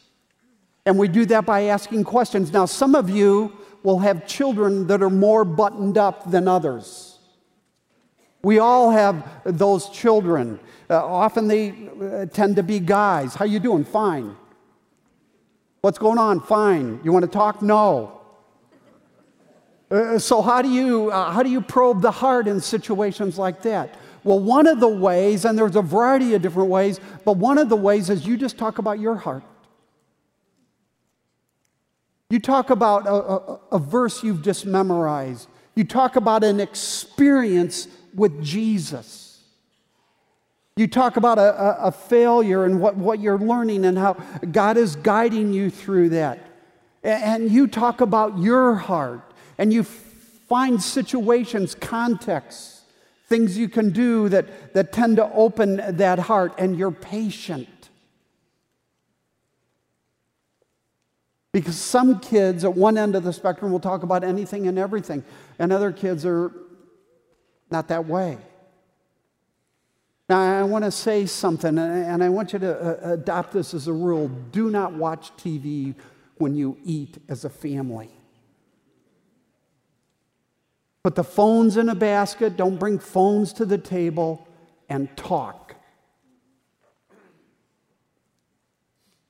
And 0.85 0.97
we 0.97 1.09
do 1.09 1.25
that 1.25 1.45
by 1.45 1.63
asking 1.63 2.05
questions. 2.05 2.53
Now, 2.53 2.65
some 2.65 2.95
of 2.95 3.09
you 3.09 3.57
will 3.83 3.99
have 3.99 4.25
children 4.25 4.87
that 4.87 5.03
are 5.03 5.09
more 5.09 5.43
buttoned 5.43 5.97
up 5.97 6.31
than 6.31 6.47
others. 6.47 7.19
We 8.43 8.59
all 8.59 8.91
have 8.91 9.27
those 9.43 9.89
children. 9.89 10.59
Uh, 10.89 11.05
often 11.05 11.47
they 11.47 11.89
uh, 12.01 12.25
tend 12.27 12.55
to 12.55 12.63
be 12.63 12.79
guys. 12.79 13.35
How 13.35 13.45
you 13.45 13.59
doing? 13.59 13.83
Fine. 13.83 14.35
What's 15.81 15.97
going 15.97 16.17
on? 16.17 16.39
Fine. 16.39 17.01
You 17.03 17.11
want 17.11 17.25
to 17.25 17.31
talk? 17.31 17.61
No. 17.61 18.20
Uh, 19.91 20.17
so, 20.17 20.41
how 20.41 20.61
do, 20.61 20.69
you, 20.69 21.11
uh, 21.11 21.31
how 21.31 21.43
do 21.43 21.49
you 21.49 21.59
probe 21.59 22.01
the 22.01 22.11
heart 22.11 22.47
in 22.47 22.61
situations 22.61 23.37
like 23.37 23.61
that? 23.63 23.95
Well, 24.23 24.39
one 24.39 24.65
of 24.65 24.79
the 24.79 24.87
ways, 24.87 25.43
and 25.43 25.57
there's 25.57 25.75
a 25.75 25.81
variety 25.81 26.33
of 26.33 26.41
different 26.41 26.69
ways, 26.69 26.99
but 27.25 27.37
one 27.37 27.57
of 27.57 27.67
the 27.67 27.75
ways 27.75 28.09
is 28.09 28.25
you 28.25 28.37
just 28.37 28.57
talk 28.57 28.77
about 28.77 28.99
your 28.99 29.15
heart. 29.15 29.43
You 32.29 32.39
talk 32.39 32.69
about 32.69 33.05
a, 33.05 33.13
a, 33.13 33.59
a 33.73 33.79
verse 33.79 34.23
you've 34.23 34.41
just 34.41 34.65
memorized. 34.65 35.49
You 35.75 35.83
talk 35.83 36.15
about 36.15 36.45
an 36.45 36.61
experience 36.61 37.89
with 38.15 38.41
Jesus. 38.41 39.39
You 40.77 40.87
talk 40.87 41.17
about 41.17 41.37
a, 41.37 41.87
a, 41.87 41.91
failure 41.91 42.63
and 42.63 42.79
what, 42.79 42.95
what 42.95 43.19
you're 43.19 43.37
learning 43.37 43.83
and 43.83 43.97
how 43.97 44.13
God 44.51 44.77
is 44.77 44.95
guiding 44.95 45.51
you 45.51 45.69
through 45.69 46.09
that. 46.09 46.39
And 47.03 47.51
you 47.51 47.67
talk 47.67 47.99
about 47.99 48.39
your 48.39 48.75
heart 48.75 49.30
and 49.61 49.71
you 49.71 49.83
find 49.83 50.81
situations, 50.81 51.75
contexts, 51.75 52.81
things 53.27 53.55
you 53.55 53.69
can 53.69 53.91
do 53.91 54.27
that, 54.27 54.73
that 54.73 54.91
tend 54.91 55.17
to 55.17 55.31
open 55.33 55.75
that 55.97 56.17
heart, 56.17 56.51
and 56.57 56.75
you're 56.75 56.89
patient. 56.89 57.69
Because 61.53 61.77
some 61.77 62.19
kids 62.21 62.65
at 62.65 62.73
one 62.73 62.97
end 62.97 63.15
of 63.15 63.23
the 63.23 63.31
spectrum 63.31 63.71
will 63.71 63.79
talk 63.79 64.01
about 64.01 64.23
anything 64.23 64.65
and 64.65 64.79
everything, 64.79 65.23
and 65.59 65.71
other 65.71 65.91
kids 65.91 66.25
are 66.25 66.51
not 67.69 67.87
that 67.89 68.07
way. 68.07 68.39
Now, 70.27 70.61
I 70.61 70.63
want 70.63 70.85
to 70.85 70.91
say 70.91 71.27
something, 71.27 71.77
and 71.77 72.23
I 72.23 72.29
want 72.29 72.53
you 72.53 72.57
to 72.59 73.05
uh, 73.05 73.13
adopt 73.13 73.51
this 73.51 73.75
as 73.75 73.87
a 73.87 73.93
rule 73.93 74.27
do 74.27 74.71
not 74.71 74.93
watch 74.93 75.31
TV 75.37 75.93
when 76.39 76.55
you 76.55 76.79
eat 76.83 77.19
as 77.29 77.45
a 77.45 77.49
family. 77.49 78.09
Put 81.03 81.15
the 81.15 81.23
phones 81.23 81.77
in 81.77 81.89
a 81.89 81.95
basket, 81.95 82.57
don't 82.57 82.77
bring 82.77 82.99
phones 82.99 83.53
to 83.53 83.65
the 83.65 83.77
table, 83.77 84.47
and 84.87 85.15
talk. 85.17 85.75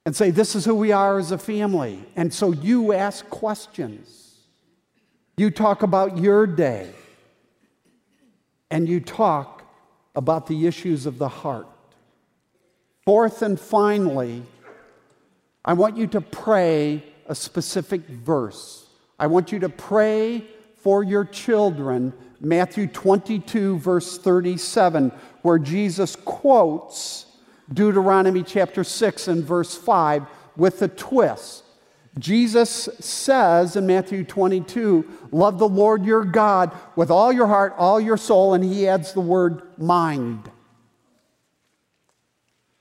And 0.06 0.16
say, 0.16 0.32
This 0.32 0.56
is 0.56 0.66
who 0.66 0.76
we 0.76 0.92
are 0.92 1.18
as 1.18 1.32
a 1.32 1.38
family. 1.38 2.04
And 2.16 2.34
so 2.34 2.52
you 2.52 2.94
ask 2.94 3.28
questions. 3.30 4.36
You 5.38 5.50
talk 5.50 5.84
about 5.84 6.18
your 6.18 6.46
day. 6.46 6.92
And 8.70 8.88
you 8.88 9.00
talk 9.00 9.64
about 10.16 10.48
the 10.48 10.68
issues 10.68 11.06
of 11.06 11.18
the 11.18 11.28
heart. 11.30 11.68
Fourth 13.06 13.42
and 13.42 13.60
finally, 13.60 14.44
I 15.64 15.74
want 15.74 15.98
you 15.98 16.08
to 16.08 16.22
pray 16.22 17.04
a 17.28 17.36
specific 17.36 18.02
verse. 18.08 18.88
I 19.20 19.28
want 19.28 19.52
you 19.52 19.60
to 19.60 19.70
pray 19.70 20.48
for 20.82 21.04
your 21.04 21.26
children, 21.26 22.14
Matthew 22.40 22.88
22, 22.88 23.78
verse 23.78 24.18
37, 24.18 25.12
where 25.44 25.60
Jesus 25.60 26.16
quotes 26.16 27.28
Deuteronomy 27.72 28.44
chapter 28.44 28.84
6 28.84 29.28
and 29.28 29.44
verse 29.44 29.78
5 29.78 30.26
with 30.58 30.82
a 30.82 30.88
twist. 30.88 31.64
Jesus 32.20 32.90
says 33.00 33.76
in 33.76 33.88
Matthew 33.88 34.24
22, 34.24 35.06
Love 35.32 35.60
the 35.60 35.70
Lord 35.70 36.04
your 36.04 36.26
God 36.26 36.76
with 36.96 37.10
all 37.10 37.32
your 37.32 37.48
heart, 37.48 37.74
all 37.78 38.02
your 38.02 38.18
soul, 38.18 38.54
and 38.54 38.64
he 38.64 38.88
adds 38.88 39.14
the 39.14 39.22
word 39.22 39.62
mind. 39.78 40.52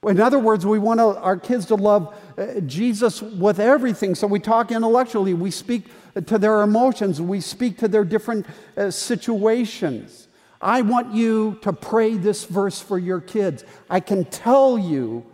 In 0.09 0.19
other 0.19 0.38
words, 0.38 0.64
we 0.64 0.78
want 0.78 0.99
our 1.00 1.37
kids 1.37 1.66
to 1.66 1.75
love 1.75 2.16
uh, 2.38 2.61
Jesus 2.61 3.21
with 3.21 3.61
everything. 3.61 4.14
So 4.14 4.26
we 4.26 4.40
talk 4.40 4.73
intellectually, 4.73 5.35
we 5.35 5.50
speak 5.50 5.85
to 6.26 6.38
their 6.38 6.62
emotions, 6.62 7.21
we 7.21 7.40
speak 7.40 7.79
to 7.79 7.88
their 7.88 8.05
different 8.05 8.47
uh, 8.76 8.90
situations. 8.90 10.29
I 10.61 10.83
want 10.83 11.14
you 11.14 11.59
to 11.62 11.73
pray 11.73 12.17
this 12.17 12.45
verse 12.45 12.81
for 12.81 12.99
your 12.99 13.21
kids. 13.21 13.64
I 13.88 14.00
can 14.00 14.25
tell 14.26 14.79
you 14.79 15.25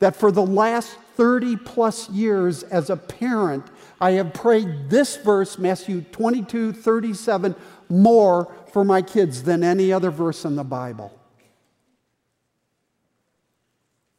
that 0.00 0.16
for 0.16 0.30
the 0.30 0.44
last 0.44 0.96
30 1.16 1.56
plus 1.56 2.10
years 2.10 2.64
as 2.64 2.90
a 2.90 2.96
parent, 2.96 3.64
I 4.00 4.12
have 4.12 4.34
prayed 4.34 4.90
this 4.90 5.16
verse, 5.16 5.58
Matthew 5.58 6.02
22 6.02 6.72
37, 6.72 7.54
more 7.88 8.52
for 8.72 8.84
my 8.84 9.00
kids 9.00 9.44
than 9.44 9.62
any 9.62 9.92
other 9.92 10.10
verse 10.10 10.44
in 10.44 10.56
the 10.56 10.64
Bible 10.64 11.18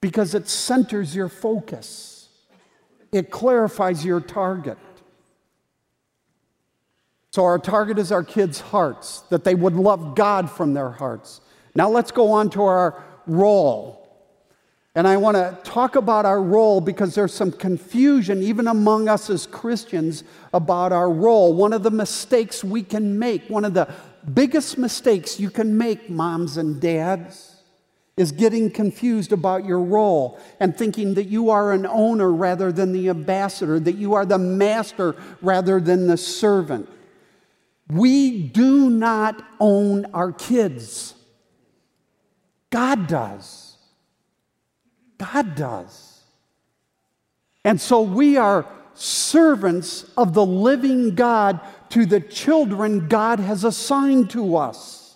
because 0.06 0.36
it 0.36 0.48
centers 0.48 1.16
your 1.16 1.28
focus, 1.28 2.30
it 3.12 3.32
clarifies 3.32 4.06
your 4.06 4.22
target. 4.22 4.78
So, 7.36 7.44
our 7.44 7.60
target 7.60 8.00
is 8.00 8.14
our 8.14 8.24
kids' 8.24 8.62
hearts, 8.62 9.24
that 9.30 9.44
they 9.44 9.56
would 9.56 9.76
love 9.76 10.16
God 10.16 10.50
from 10.50 10.74
their 10.74 10.90
hearts. 10.90 11.42
Now, 11.76 11.90
let's 11.90 12.10
go 12.10 12.32
on 12.32 12.50
to 12.52 12.64
our 12.64 13.04
role. 13.28 14.08
And 14.96 15.06
I 15.06 15.18
want 15.18 15.36
to 15.36 15.60
talk 15.70 15.98
about 15.98 16.26
our 16.26 16.42
role 16.42 16.80
because 16.80 17.14
there's 17.14 17.34
some 17.34 17.52
confusion, 17.52 18.42
even 18.42 18.70
among 18.70 19.10
us 19.10 19.30
as 19.30 19.48
Christians, 19.48 20.24
about 20.54 20.94
our 20.94 21.12
role. 21.12 21.54
One 21.54 21.74
of 21.74 21.84
the 21.84 21.92
mistakes 21.92 22.64
we 22.64 22.84
can 22.84 23.20
make, 23.20 23.50
one 23.50 23.66
of 23.66 23.74
the 23.74 23.94
biggest 24.34 24.78
mistakes 24.78 25.38
you 25.38 25.50
can 25.50 25.78
make, 25.78 26.10
moms 26.10 26.56
and 26.56 26.80
dads, 26.80 27.58
is 28.16 28.32
getting 28.32 28.72
confused 28.72 29.34
about 29.34 29.66
your 29.66 29.82
role 29.82 30.40
and 30.62 30.74
thinking 30.74 31.16
that 31.16 31.26
you 31.26 31.50
are 31.50 31.74
an 31.74 31.86
owner 31.86 32.32
rather 32.32 32.72
than 32.72 32.94
the 32.94 33.10
ambassador, 33.10 33.78
that 33.78 33.98
you 33.98 34.14
are 34.14 34.26
the 34.26 34.38
master 34.38 35.18
rather 35.42 35.82
than 35.82 36.08
the 36.08 36.16
servant. 36.16 36.88
We 37.90 38.48
do 38.48 38.90
not 38.90 39.44
own 39.60 40.06
our 40.14 40.32
kids. 40.32 41.14
God 42.70 43.08
does. 43.08 43.78
God 45.18 45.56
does. 45.56 46.22
And 47.64 47.80
so 47.80 48.02
we 48.02 48.38
are 48.38 48.66
servants 48.96 50.06
of 50.18 50.34
the 50.34 50.46
living 50.46 51.16
God 51.16 51.60
to 51.90 52.06
the 52.06 52.20
children 52.20 53.08
God 53.08 53.40
has 53.40 53.64
assigned 53.64 54.30
to 54.32 54.58
us. 54.58 55.16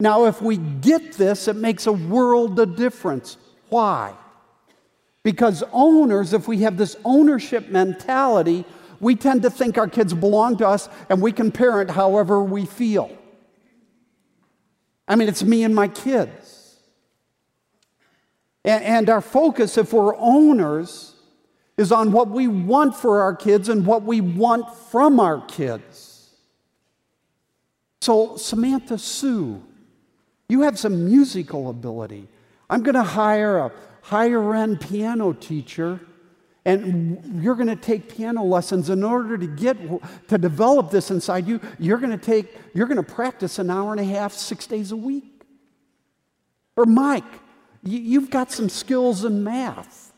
Now, 0.00 0.26
if 0.26 0.42
we 0.42 0.56
get 0.56 1.12
this, 1.12 1.48
it 1.48 1.56
makes 1.56 1.86
a 1.86 1.92
world 1.92 2.58
of 2.58 2.76
difference. 2.76 3.36
Why? 3.68 4.14
Because 5.22 5.62
owners, 5.72 6.32
if 6.32 6.48
we 6.48 6.58
have 6.58 6.76
this 6.76 6.96
ownership 7.04 7.68
mentality, 7.68 8.64
we 9.02 9.16
tend 9.16 9.42
to 9.42 9.50
think 9.50 9.76
our 9.76 9.88
kids 9.88 10.14
belong 10.14 10.56
to 10.58 10.66
us 10.66 10.88
and 11.10 11.20
we 11.20 11.32
can 11.32 11.50
parent 11.50 11.90
however 11.90 12.42
we 12.42 12.64
feel. 12.64 13.10
I 15.08 15.16
mean, 15.16 15.28
it's 15.28 15.42
me 15.42 15.64
and 15.64 15.74
my 15.74 15.88
kids. 15.88 16.78
And, 18.64 19.10
our 19.10 19.20
focus, 19.20 19.76
if 19.76 19.92
we're 19.92 20.14
owners, 20.16 21.16
is 21.76 21.90
on 21.90 22.12
what 22.12 22.28
we 22.28 22.46
want 22.46 22.94
for 22.94 23.22
our 23.22 23.34
kids 23.34 23.68
and 23.68 23.84
what 23.84 24.04
we 24.04 24.20
want 24.20 24.72
from 24.72 25.18
our 25.18 25.44
kids. 25.46 26.30
So, 28.02 28.36
Samantha 28.36 28.98
Sue, 28.98 29.60
you 30.48 30.60
have 30.60 30.78
some 30.78 31.06
musical 31.06 31.70
ability. 31.70 32.28
I'm 32.70 32.84
going 32.84 32.94
to 32.94 33.02
hire 33.02 33.58
a 33.58 33.72
higher 34.02 34.54
end 34.54 34.80
piano 34.80 35.32
teacher 35.32 36.00
and 36.64 37.42
you're 37.42 37.56
going 37.56 37.68
to 37.68 37.76
take 37.76 38.08
piano 38.08 38.44
lessons. 38.44 38.88
In 38.88 39.02
order 39.02 39.36
to 39.36 39.46
get 39.46 39.76
to 40.28 40.38
develop 40.38 40.90
this 40.90 41.10
inside 41.10 41.46
you 41.46 41.60
you're 41.78 41.98
going 41.98 42.10
to 42.10 42.24
take 42.24 42.56
you're 42.74 42.86
going 42.86 43.02
to 43.02 43.12
practice 43.12 43.58
an 43.58 43.70
hour 43.70 43.92
and 43.92 44.00
a 44.00 44.04
half 44.04 44.32
six 44.32 44.66
days 44.66 44.92
a 44.92 44.96
week. 44.96 45.42
Or 46.76 46.84
mike 46.84 47.24
you've 47.82 48.30
got 48.30 48.52
some 48.52 48.68
skills 48.68 49.24
in 49.24 49.42
math. 49.42 50.12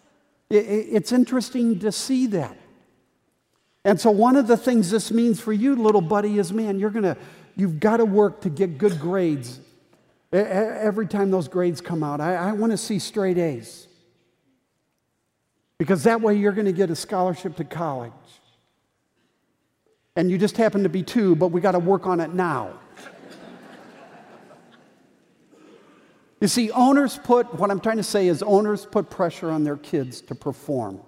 It's 0.51 1.13
interesting 1.13 1.79
to 1.79 1.91
see 1.91 2.27
that. 2.29 2.59
And 3.87 3.99
so 4.01 4.11
one 4.11 4.37
of 4.37 4.47
the 4.47 4.57
things 4.57 4.91
this 4.91 5.11
means 5.11 5.41
for 5.41 5.53
you 5.53 5.75
little 5.77 6.03
buddy 6.03 6.39
is 6.39 6.53
man 6.53 6.79
you're 6.79 6.91
going 6.91 7.05
to 7.05 7.17
you've 7.57 7.81
got 7.81 7.99
to 7.99 8.05
work 8.05 8.43
to 8.43 8.51
get 8.51 8.79
good 8.79 9.01
grades. 9.01 9.61
Every 10.33 11.07
time 11.07 11.31
those 11.31 11.47
grades 11.47 11.81
come 11.81 12.03
out, 12.03 12.21
I, 12.21 12.35
I 12.35 12.53
want 12.53 12.73
to 12.73 12.77
see 12.77 12.99
straight 12.99 13.39
A's. 13.39 13.87
Because 15.79 16.05
that 16.05 16.21
way 16.21 16.37
you're 16.37 16.53
going 16.53 16.67
to 16.67 16.73
get 16.73 16.91
a 16.91 16.97
scholarship 16.97 17.57
to 17.57 17.65
college. 17.65 18.13
And 20.17 20.31
you 20.31 20.39
just 20.39 20.57
happen 20.57 20.85
to 20.85 20.89
be 20.89 21.03
two, 21.03 21.35
but 21.35 21.49
we 21.49 21.61
got 21.61 21.73
to 21.73 21.81
work 21.81 22.07
on 22.07 22.21
it 22.21 22.33
now. 22.33 22.79
you 26.41 26.47
see, 26.47 26.71
owners 26.71 27.19
put, 27.19 27.53
what 27.55 27.71
I'm 27.71 27.81
trying 27.81 27.97
to 27.97 28.05
say 28.05 28.29
is, 28.29 28.43
owners 28.43 28.87
put 28.87 29.11
pressure 29.11 29.51
on 29.51 29.65
their 29.65 29.77
kids 29.77 30.21
to 30.23 30.35
perform. 30.37 31.01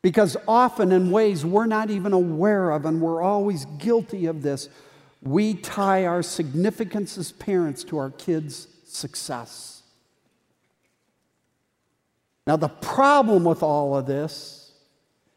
Because 0.00 0.36
often, 0.48 0.92
in 0.92 1.10
ways 1.10 1.44
we're 1.44 1.66
not 1.66 1.90
even 1.90 2.12
aware 2.12 2.70
of, 2.70 2.84
and 2.86 3.00
we're 3.00 3.22
always 3.22 3.64
guilty 3.78 4.26
of 4.26 4.42
this, 4.42 4.68
we 5.22 5.54
tie 5.54 6.04
our 6.04 6.22
significance 6.22 7.16
as 7.16 7.32
parents 7.32 7.84
to 7.84 7.98
our 7.98 8.10
kids' 8.10 8.68
success. 8.84 9.73
Now, 12.46 12.56
the 12.56 12.68
problem 12.68 13.44
with 13.44 13.62
all 13.62 13.96
of 13.96 14.06
this 14.06 14.72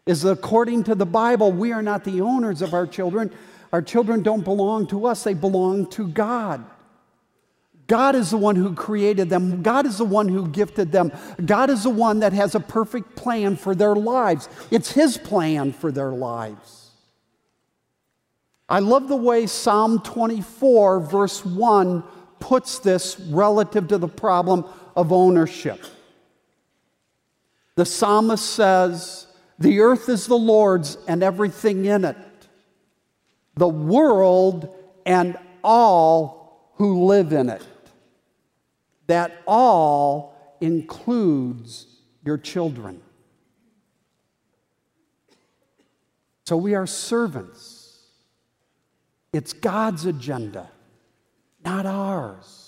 is 0.05 0.21
that 0.23 0.31
according 0.31 0.83
to 0.85 0.95
the 0.95 1.05
Bible, 1.05 1.51
we 1.51 1.71
are 1.71 1.81
not 1.81 2.03
the 2.03 2.21
owners 2.21 2.61
of 2.61 2.73
our 2.73 2.87
children. 2.87 3.31
Our 3.71 3.81
children 3.81 4.23
don't 4.23 4.43
belong 4.43 4.87
to 4.87 5.05
us, 5.05 5.23
they 5.23 5.33
belong 5.33 5.89
to 5.91 6.07
God. 6.07 6.65
God 7.87 8.15
is 8.15 8.31
the 8.31 8.37
one 8.37 8.57
who 8.57 8.73
created 8.75 9.29
them. 9.29 9.63
God 9.63 9.85
is 9.85 9.97
the 9.97 10.05
one 10.05 10.27
who 10.27 10.49
gifted 10.49 10.91
them. 10.91 11.11
God 11.45 11.69
is 11.69 11.83
the 11.83 11.89
one 11.89 12.19
that 12.19 12.33
has 12.33 12.53
a 12.53 12.59
perfect 12.59 13.15
plan 13.15 13.55
for 13.55 13.73
their 13.73 13.95
lives. 13.95 14.49
It's 14.71 14.91
His 14.91 15.17
plan 15.17 15.71
for 15.71 15.89
their 15.89 16.11
lives. 16.11 16.91
I 18.67 18.79
love 18.79 19.07
the 19.07 19.15
way 19.15 19.47
Psalm 19.47 20.01
24, 20.01 20.99
verse 20.99 21.45
1, 21.45 22.03
puts 22.39 22.79
this 22.79 23.17
relative 23.17 23.87
to 23.87 23.97
the 23.97 24.09
problem 24.09 24.65
of 24.95 25.13
ownership. 25.13 25.85
The 27.77 27.85
psalmist 27.85 28.43
says, 28.43 29.27
The 29.59 29.81
earth 29.81 30.09
is 30.09 30.25
the 30.25 30.35
Lord's 30.35 30.97
and 31.07 31.21
everything 31.21 31.85
in 31.85 32.05
it, 32.05 32.17
the 33.53 33.67
world 33.67 34.75
and 35.05 35.37
all 35.63 36.71
who 36.77 37.05
live 37.05 37.33
in 37.33 37.49
it. 37.49 37.63
That 39.05 39.31
all 39.45 40.57
includes 40.59 41.85
your 42.25 42.39
children. 42.39 42.99
So 46.47 46.57
we 46.57 46.73
are 46.73 46.87
servants. 46.87 47.99
It's 49.31 49.53
God's 49.53 50.07
agenda, 50.07 50.71
not 51.63 51.85
ours. 51.85 52.66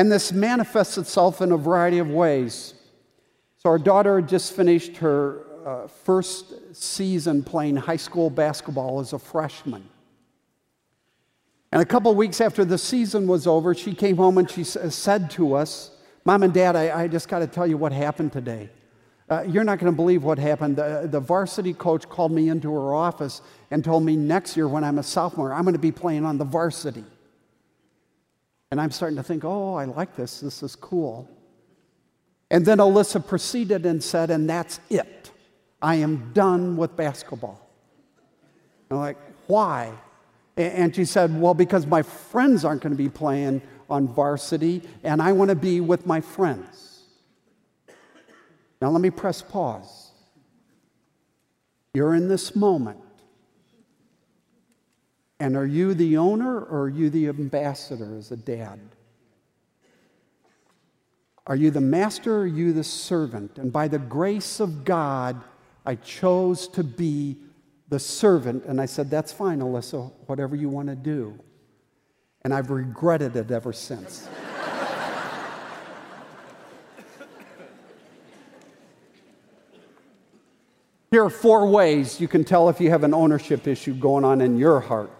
And 0.00 0.10
this 0.10 0.32
manifests 0.32 0.96
itself 0.96 1.42
in 1.42 1.52
a 1.52 1.58
variety 1.58 1.98
of 1.98 2.08
ways. 2.08 2.72
So, 3.58 3.68
our 3.68 3.76
daughter 3.76 4.22
just 4.22 4.56
finished 4.56 4.96
her 4.96 5.42
uh, 5.62 5.88
first 5.88 6.74
season 6.74 7.42
playing 7.42 7.76
high 7.76 7.98
school 7.98 8.30
basketball 8.30 9.00
as 9.00 9.12
a 9.12 9.18
freshman. 9.18 9.86
And 11.70 11.82
a 11.82 11.84
couple 11.84 12.14
weeks 12.14 12.40
after 12.40 12.64
the 12.64 12.78
season 12.78 13.26
was 13.26 13.46
over, 13.46 13.74
she 13.74 13.94
came 13.94 14.16
home 14.16 14.38
and 14.38 14.50
she 14.50 14.64
said 14.64 15.30
to 15.32 15.52
us, 15.52 15.90
Mom 16.24 16.44
and 16.44 16.54
Dad, 16.54 16.76
I, 16.76 17.02
I 17.02 17.06
just 17.06 17.28
got 17.28 17.40
to 17.40 17.46
tell 17.46 17.66
you 17.66 17.76
what 17.76 17.92
happened 17.92 18.32
today. 18.32 18.70
Uh, 19.28 19.42
you're 19.42 19.64
not 19.64 19.80
going 19.80 19.92
to 19.92 19.96
believe 19.96 20.24
what 20.24 20.38
happened. 20.38 20.76
The, 20.76 21.08
the 21.10 21.20
varsity 21.20 21.74
coach 21.74 22.08
called 22.08 22.32
me 22.32 22.48
into 22.48 22.72
her 22.72 22.94
office 22.94 23.42
and 23.70 23.84
told 23.84 24.02
me 24.04 24.16
next 24.16 24.56
year, 24.56 24.66
when 24.66 24.82
I'm 24.82 24.98
a 24.98 25.02
sophomore, 25.02 25.52
I'm 25.52 25.64
going 25.64 25.74
to 25.74 25.78
be 25.78 25.92
playing 25.92 26.24
on 26.24 26.38
the 26.38 26.46
varsity. 26.46 27.04
And 28.70 28.80
I'm 28.80 28.90
starting 28.90 29.16
to 29.16 29.22
think, 29.22 29.44
oh, 29.44 29.74
I 29.74 29.84
like 29.84 30.14
this. 30.14 30.40
This 30.40 30.62
is 30.62 30.76
cool. 30.76 31.28
And 32.50 32.64
then 32.64 32.78
Alyssa 32.78 33.24
proceeded 33.24 33.86
and 33.86 34.02
said, 34.02 34.30
and 34.30 34.48
that's 34.48 34.80
it. 34.90 35.30
I 35.82 35.96
am 35.96 36.32
done 36.32 36.76
with 36.76 36.96
basketball. 36.96 37.60
I'm 38.90 38.98
like, 38.98 39.16
why? 39.46 39.92
And 40.56 40.94
she 40.94 41.04
said, 41.04 41.40
well, 41.40 41.54
because 41.54 41.86
my 41.86 42.02
friends 42.02 42.64
aren't 42.64 42.82
going 42.82 42.92
to 42.92 43.02
be 43.02 43.08
playing 43.08 43.62
on 43.88 44.06
varsity, 44.06 44.82
and 45.02 45.20
I 45.20 45.32
want 45.32 45.48
to 45.48 45.56
be 45.56 45.80
with 45.80 46.06
my 46.06 46.20
friends. 46.20 47.02
Now, 48.80 48.90
let 48.90 49.00
me 49.00 49.10
press 49.10 49.42
pause. 49.42 50.10
You're 51.92 52.14
in 52.14 52.28
this 52.28 52.54
moment. 52.54 53.00
And 55.40 55.56
are 55.56 55.66
you 55.66 55.94
the 55.94 56.18
owner 56.18 56.60
or 56.60 56.82
are 56.82 56.88
you 56.88 57.08
the 57.08 57.28
ambassador 57.28 58.14
as 58.18 58.30
a 58.30 58.36
dad? 58.36 58.78
Are 61.46 61.56
you 61.56 61.70
the 61.70 61.80
master 61.80 62.36
or 62.36 62.40
are 62.42 62.46
you 62.46 62.74
the 62.74 62.84
servant? 62.84 63.56
And 63.56 63.72
by 63.72 63.88
the 63.88 63.98
grace 63.98 64.60
of 64.60 64.84
God, 64.84 65.42
I 65.86 65.94
chose 65.94 66.68
to 66.68 66.84
be 66.84 67.38
the 67.88 67.98
servant. 67.98 68.66
And 68.66 68.78
I 68.78 68.84
said, 68.84 69.08
That's 69.08 69.32
fine, 69.32 69.60
Alyssa, 69.60 70.12
whatever 70.26 70.54
you 70.54 70.68
want 70.68 70.88
to 70.88 70.94
do. 70.94 71.38
And 72.42 72.52
I've 72.52 72.70
regretted 72.70 73.34
it 73.34 73.50
ever 73.50 73.72
since. 73.72 74.28
Here 81.10 81.24
are 81.24 81.30
four 81.30 81.66
ways 81.66 82.20
you 82.20 82.28
can 82.28 82.44
tell 82.44 82.68
if 82.68 82.78
you 82.78 82.90
have 82.90 83.04
an 83.04 83.14
ownership 83.14 83.66
issue 83.66 83.94
going 83.94 84.24
on 84.24 84.42
in 84.42 84.58
your 84.58 84.80
heart. 84.80 85.10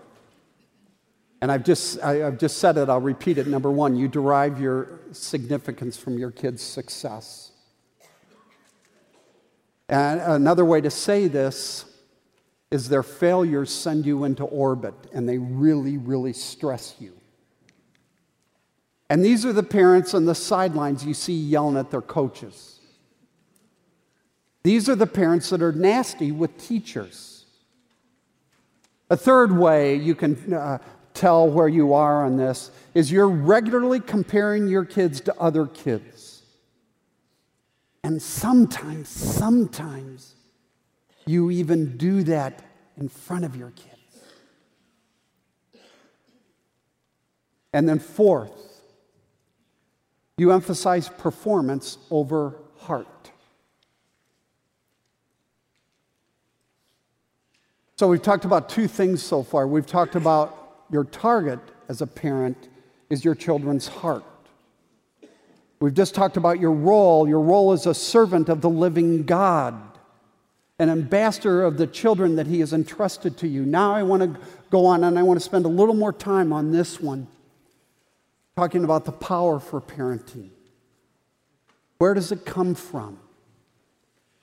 And 1.40 1.50
I've 1.50 1.64
just, 1.64 2.00
I, 2.00 2.16
have 2.16 2.38
just 2.38 2.58
said 2.58 2.76
it, 2.76 2.88
I'll 2.88 3.00
repeat 3.00 3.38
it. 3.38 3.46
Number 3.46 3.70
one, 3.70 3.96
you 3.96 4.08
derive 4.08 4.60
your 4.60 5.00
significance 5.12 5.96
from 5.96 6.18
your 6.18 6.30
kids' 6.30 6.62
success. 6.62 7.52
And 9.88 10.20
another 10.20 10.64
way 10.64 10.80
to 10.80 10.90
say 10.90 11.28
this 11.28 11.84
is 12.70 12.88
their 12.88 13.02
failures 13.02 13.72
send 13.72 14.06
you 14.06 14.24
into 14.24 14.44
orbit 14.44 14.94
and 15.12 15.28
they 15.28 15.38
really, 15.38 15.96
really 15.96 16.32
stress 16.32 16.94
you. 17.00 17.12
And 19.08 19.24
these 19.24 19.44
are 19.44 19.52
the 19.52 19.64
parents 19.64 20.14
on 20.14 20.26
the 20.26 20.36
sidelines 20.36 21.04
you 21.04 21.14
see 21.14 21.34
yelling 21.34 21.76
at 21.76 21.90
their 21.90 22.02
coaches. 22.02 22.78
These 24.62 24.88
are 24.88 24.94
the 24.94 25.06
parents 25.06 25.50
that 25.50 25.62
are 25.62 25.72
nasty 25.72 26.30
with 26.30 26.56
teachers. 26.58 27.46
A 29.08 29.16
third 29.16 29.50
way 29.50 29.96
you 29.96 30.14
can 30.14 30.54
uh, 30.54 30.78
tell 31.14 31.48
where 31.48 31.68
you 31.68 31.92
are 31.92 32.24
on 32.24 32.36
this 32.36 32.70
is 32.94 33.10
you're 33.10 33.28
regularly 33.28 34.00
comparing 34.00 34.68
your 34.68 34.84
kids 34.84 35.20
to 35.22 35.36
other 35.38 35.66
kids. 35.66 36.42
And 38.02 38.20
sometimes, 38.20 39.08
sometimes, 39.08 40.34
you 41.26 41.50
even 41.50 41.96
do 41.96 42.22
that 42.24 42.62
in 42.96 43.08
front 43.08 43.44
of 43.44 43.56
your 43.56 43.70
kids. 43.70 43.90
And 47.72 47.88
then, 47.88 47.98
fourth, 47.98 48.82
you 50.36 50.50
emphasize 50.50 51.08
performance 51.08 51.98
over 52.10 52.56
heart. 52.78 53.30
So, 57.96 58.08
we've 58.08 58.22
talked 58.22 58.46
about 58.46 58.70
two 58.70 58.88
things 58.88 59.22
so 59.22 59.42
far. 59.42 59.68
We've 59.68 59.86
talked 59.86 60.14
about 60.16 60.59
your 60.90 61.04
target 61.04 61.60
as 61.88 62.00
a 62.00 62.06
parent 62.06 62.68
is 63.08 63.24
your 63.24 63.34
children's 63.34 63.88
heart. 63.88 64.24
We've 65.80 65.94
just 65.94 66.14
talked 66.14 66.36
about 66.36 66.60
your 66.60 66.72
role. 66.72 67.26
Your 67.26 67.40
role 67.40 67.72
as 67.72 67.86
a 67.86 67.94
servant 67.94 68.48
of 68.48 68.60
the 68.60 68.68
living 68.68 69.24
God, 69.24 69.80
an 70.78 70.90
ambassador 70.90 71.62
of 71.62 71.78
the 71.78 71.86
children 71.86 72.36
that 72.36 72.46
He 72.46 72.60
has 72.60 72.72
entrusted 72.72 73.38
to 73.38 73.48
you. 73.48 73.64
Now 73.64 73.94
I 73.94 74.02
want 74.02 74.22
to 74.22 74.40
go 74.70 74.86
on 74.86 75.04
and 75.04 75.18
I 75.18 75.22
want 75.22 75.40
to 75.40 75.44
spend 75.44 75.64
a 75.64 75.68
little 75.68 75.94
more 75.94 76.12
time 76.12 76.52
on 76.52 76.70
this 76.70 77.00
one, 77.00 77.28
talking 78.56 78.84
about 78.84 79.06
the 79.06 79.12
power 79.12 79.58
for 79.58 79.80
parenting. 79.80 80.50
Where 81.98 82.14
does 82.14 82.30
it 82.30 82.44
come 82.44 82.74
from? 82.74 83.18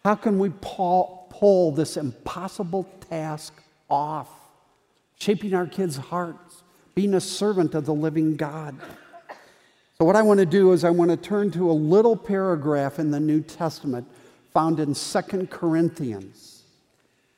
How 0.03 0.15
can 0.15 0.39
we 0.39 0.51
pull 0.61 1.71
this 1.71 1.97
impossible 1.97 2.87
task 3.09 3.53
off? 3.89 4.29
Shaping 5.19 5.53
our 5.53 5.67
kids' 5.67 5.97
hearts, 5.97 6.63
being 6.95 7.13
a 7.13 7.21
servant 7.21 7.75
of 7.75 7.85
the 7.85 7.93
living 7.93 8.35
God. 8.35 8.77
So, 9.97 10.05
what 10.05 10.15
I 10.15 10.21
want 10.21 10.39
to 10.39 10.45
do 10.45 10.73
is, 10.73 10.83
I 10.83 10.91
want 10.91 11.11
to 11.11 11.17
turn 11.17 11.51
to 11.51 11.71
a 11.71 11.73
little 11.73 12.15
paragraph 12.15 12.99
in 12.99 13.11
the 13.11 13.19
New 13.19 13.41
Testament 13.41 14.07
found 14.53 14.79
in 14.79 14.93
Second 14.93 15.49
Corinthians. 15.49 16.63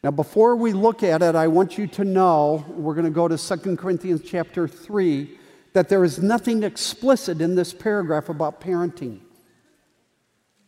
Now, 0.04 0.12
before 0.12 0.56
we 0.56 0.72
look 0.72 1.04
at 1.04 1.22
it, 1.22 1.36
I 1.36 1.48
want 1.48 1.78
you 1.78 1.88
to 1.88 2.06
know 2.06 2.63
we're 2.70 2.94
going 2.94 3.06
to 3.06 3.12
go 3.12 3.28
to 3.28 3.38
Second 3.38 3.78
Corinthians 3.78 4.22
chapter 4.26 4.68
3 4.68 5.38
that 5.74 5.89
there 5.89 6.04
is 6.04 6.20
nothing 6.20 6.63
explicit 6.63 7.42
in 7.42 7.56
this 7.56 7.74
paragraph 7.74 8.30
about 8.30 8.62
parenting. 8.62 9.20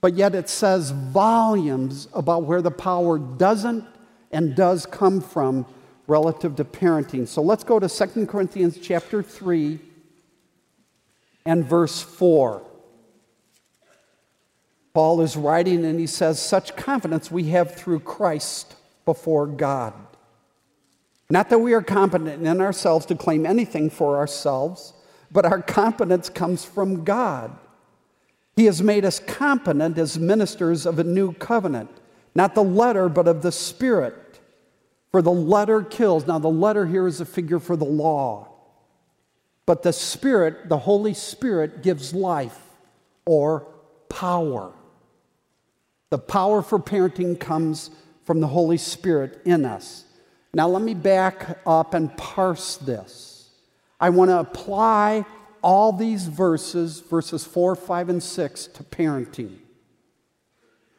But 0.02 0.16
yet 0.16 0.36
it 0.36 0.50
says 0.50 0.92
volumes 0.92 2.08
about 2.14 2.44
where 2.44 2.62
the 2.62 2.72
power 2.72 3.20
doesn't 3.20 3.86
and 4.32 4.56
does 4.56 4.86
come 4.86 5.22
from 5.22 5.66
relative 6.12 6.58
to 6.58 6.66
parenting. 6.66 7.26
So 7.26 7.42
let's 7.42 7.64
go 7.64 7.80
to 7.80 7.88
2 7.88 8.26
Corinthians 8.28 8.78
chapter 8.78 9.24
3 9.24 9.80
and 11.46 11.66
verse 11.66 12.02
4. 12.02 12.62
Paul 14.94 15.22
is 15.22 15.38
writing 15.38 15.86
and 15.86 15.98
he 16.00 16.08
says, 16.08 16.38
Such 16.38 16.76
confidence 16.76 17.32
we 17.32 17.46
have 17.46 17.76
through 17.76 18.02
Christ 18.02 18.76
before 19.06 19.48
God. 19.48 19.94
Not 21.30 21.50
that 21.50 21.60
we 21.60 21.74
are 21.74 21.82
competent 21.82 22.46
in 22.46 22.62
ourselves 22.62 23.06
to 23.06 23.16
claim 23.16 23.46
anything 23.46 23.90
for 23.90 24.18
ourselves, 24.18 24.94
but 25.32 25.46
our 25.46 25.62
competence 25.62 26.30
comes 26.30 26.66
from 26.66 27.06
God. 27.06 27.58
He 28.58 28.66
has 28.66 28.84
made 28.84 29.06
us 29.06 29.20
competent 29.20 29.98
as 29.98 30.20
ministers 30.20 30.86
of 30.86 31.00
a 31.00 31.06
new 31.06 31.32
covenant, 31.32 31.90
not 32.36 32.54
the 32.54 32.66
letter, 32.66 33.08
but 33.08 33.30
of 33.30 33.44
the 33.44 33.52
Spirit. 33.54 34.21
For 35.12 35.22
the 35.22 35.32
letter 35.32 35.84
kills. 35.84 36.26
Now, 36.26 36.40
the 36.40 36.50
letter 36.50 36.86
here 36.86 37.08
is 37.08 37.22
a 37.22 37.26
figure 37.26 37.60
for 37.60 37.76
the 37.76 37.86
law. 37.86 38.48
But 39.66 39.84
the 39.84 39.94
Spirit, 39.94 40.70
the 40.70 40.78
Holy 40.78 41.14
Spirit, 41.14 41.84
gives 41.84 42.14
life 42.14 42.58
or 43.26 43.68
power. 44.10 44.74
The 46.10 46.18
power 46.18 46.62
for 46.62 46.80
parenting 46.80 47.40
comes 47.40 47.92
from 48.26 48.40
the 48.40 48.48
Holy 48.48 48.78
Spirit 48.78 49.42
in 49.46 49.66
us. 49.66 50.06
Now, 50.54 50.68
let 50.68 50.82
me 50.82 50.94
back 50.94 51.60
up 51.66 51.94
and 51.94 52.16
parse 52.18 52.78
this. 52.78 53.50
I 54.00 54.10
want 54.10 54.30
to 54.30 54.40
apply 54.40 55.26
all 55.62 55.94
these 55.94 56.26
verses, 56.26 57.00
verses 57.00 57.46
4, 57.46 57.76
5, 57.76 58.10
and 58.10 58.24
6, 58.24 58.68
to 58.68 58.84
parenting. 58.84 59.58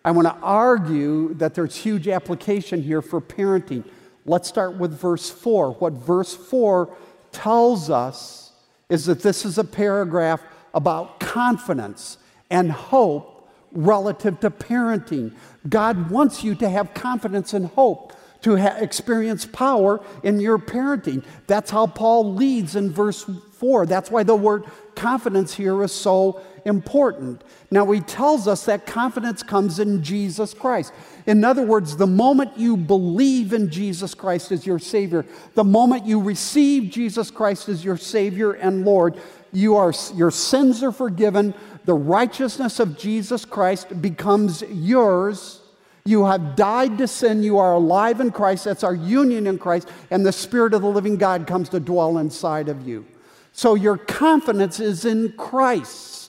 I 0.04 0.10
want 0.12 0.28
to 0.28 0.34
argue 0.42 1.34
that 1.34 1.54
there's 1.54 1.76
huge 1.76 2.08
application 2.08 2.82
here 2.82 3.02
for 3.02 3.20
parenting. 3.20 3.84
Let's 4.24 4.48
start 4.48 4.76
with 4.76 4.98
verse 4.98 5.30
4. 5.30 5.72
What 5.72 5.94
verse 5.94 6.34
4 6.34 6.94
tells 7.32 7.90
us 7.90 8.52
is 8.88 9.06
that 9.06 9.22
this 9.22 9.44
is 9.44 9.58
a 9.58 9.64
paragraph 9.64 10.40
about 10.74 11.18
confidence 11.18 12.18
and 12.50 12.70
hope 12.70 13.48
relative 13.72 14.38
to 14.40 14.50
parenting. 14.50 15.34
God 15.68 16.10
wants 16.10 16.44
you 16.44 16.54
to 16.56 16.68
have 16.68 16.94
confidence 16.94 17.54
and 17.54 17.66
hope, 17.66 18.12
to 18.42 18.56
ha- 18.56 18.76
experience 18.78 19.46
power 19.46 20.04
in 20.22 20.40
your 20.40 20.58
parenting. 20.58 21.24
That's 21.46 21.70
how 21.70 21.86
Paul 21.86 22.34
leads 22.34 22.76
in 22.76 22.90
verse 22.90 23.24
4. 23.58 23.86
That's 23.86 24.10
why 24.10 24.22
the 24.22 24.36
word 24.36 24.64
confidence 24.94 25.54
here 25.54 25.82
is 25.82 25.92
so 25.92 26.42
important. 26.64 27.42
Now, 27.70 27.90
he 27.90 28.00
tells 28.00 28.46
us 28.46 28.64
that 28.66 28.86
confidence 28.86 29.42
comes 29.42 29.78
in 29.78 30.02
Jesus 30.02 30.54
Christ. 30.54 30.92
In 31.26 31.44
other 31.44 31.62
words, 31.62 31.96
the 31.96 32.06
moment 32.06 32.56
you 32.56 32.76
believe 32.76 33.52
in 33.52 33.70
Jesus 33.70 34.14
Christ 34.14 34.52
as 34.52 34.66
your 34.66 34.78
Savior, 34.78 35.24
the 35.54 35.64
moment 35.64 36.06
you 36.06 36.20
receive 36.20 36.90
Jesus 36.90 37.30
Christ 37.30 37.68
as 37.68 37.84
your 37.84 37.96
Savior 37.96 38.52
and 38.52 38.84
Lord, 38.84 39.20
you 39.52 39.76
are, 39.76 39.92
your 40.14 40.30
sins 40.30 40.82
are 40.82 40.92
forgiven. 40.92 41.54
The 41.84 41.94
righteousness 41.94 42.80
of 42.80 42.96
Jesus 42.98 43.44
Christ 43.44 44.00
becomes 44.00 44.62
yours. 44.62 45.60
You 46.04 46.24
have 46.24 46.56
died 46.56 46.98
to 46.98 47.06
sin. 47.06 47.42
You 47.42 47.58
are 47.58 47.74
alive 47.74 48.20
in 48.20 48.30
Christ. 48.32 48.64
That's 48.64 48.82
our 48.82 48.94
union 48.94 49.46
in 49.46 49.58
Christ. 49.58 49.88
And 50.10 50.24
the 50.24 50.32
Spirit 50.32 50.74
of 50.74 50.82
the 50.82 50.88
living 50.88 51.16
God 51.16 51.46
comes 51.46 51.68
to 51.70 51.80
dwell 51.80 52.18
inside 52.18 52.68
of 52.68 52.86
you. 52.86 53.06
So 53.52 53.74
your 53.74 53.98
confidence 53.98 54.80
is 54.80 55.04
in 55.04 55.32
Christ. 55.32 56.21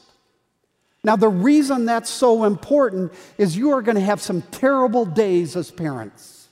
Now, 1.03 1.17
the 1.17 1.29
reason 1.29 1.85
that's 1.85 2.09
so 2.09 2.45
important 2.45 3.11
is 3.37 3.57
you 3.57 3.71
are 3.71 3.81
going 3.81 3.95
to 3.95 4.01
have 4.01 4.21
some 4.21 4.41
terrible 4.41 5.05
days 5.05 5.57
as 5.57 5.69
parents. 5.69 6.47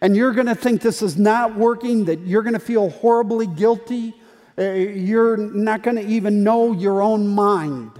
And 0.00 0.16
you're 0.16 0.32
going 0.32 0.46
to 0.46 0.56
think 0.56 0.82
this 0.82 1.02
is 1.02 1.16
not 1.16 1.54
working, 1.56 2.06
that 2.06 2.20
you're 2.20 2.42
going 2.42 2.54
to 2.54 2.60
feel 2.60 2.90
horribly 2.90 3.46
guilty. 3.46 4.14
Uh, 4.58 4.72
you're 4.72 5.36
not 5.36 5.82
going 5.82 5.96
to 5.96 6.06
even 6.06 6.42
know 6.42 6.72
your 6.72 7.00
own 7.00 7.28
mind. 7.28 7.92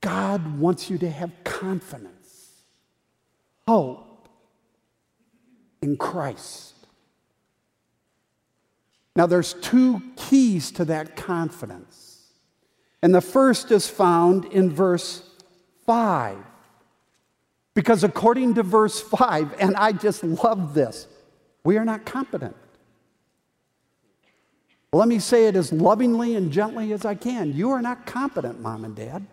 God 0.00 0.58
wants 0.58 0.90
you 0.90 0.98
to 0.98 1.10
have 1.10 1.30
confidence, 1.44 2.50
hope 3.68 4.28
in 5.80 5.96
Christ. 5.96 6.71
Now, 9.14 9.26
there's 9.26 9.54
two 9.54 10.02
keys 10.16 10.70
to 10.72 10.84
that 10.86 11.16
confidence. 11.16 12.30
And 13.02 13.14
the 13.14 13.20
first 13.20 13.70
is 13.70 13.88
found 13.88 14.46
in 14.46 14.70
verse 14.70 15.22
5. 15.86 16.38
Because 17.74 18.04
according 18.04 18.54
to 18.54 18.62
verse 18.62 19.00
5, 19.00 19.54
and 19.58 19.76
I 19.76 19.92
just 19.92 20.22
love 20.22 20.74
this, 20.74 21.06
we 21.64 21.76
are 21.78 21.84
not 21.84 22.04
competent. 22.04 22.56
Let 24.92 25.08
me 25.08 25.18
say 25.18 25.46
it 25.46 25.56
as 25.56 25.72
lovingly 25.72 26.36
and 26.36 26.52
gently 26.52 26.92
as 26.92 27.06
I 27.06 27.14
can. 27.14 27.54
You 27.54 27.70
are 27.70 27.80
not 27.80 28.06
competent, 28.06 28.60
mom 28.60 28.84
and 28.84 28.94
dad. 28.94 29.26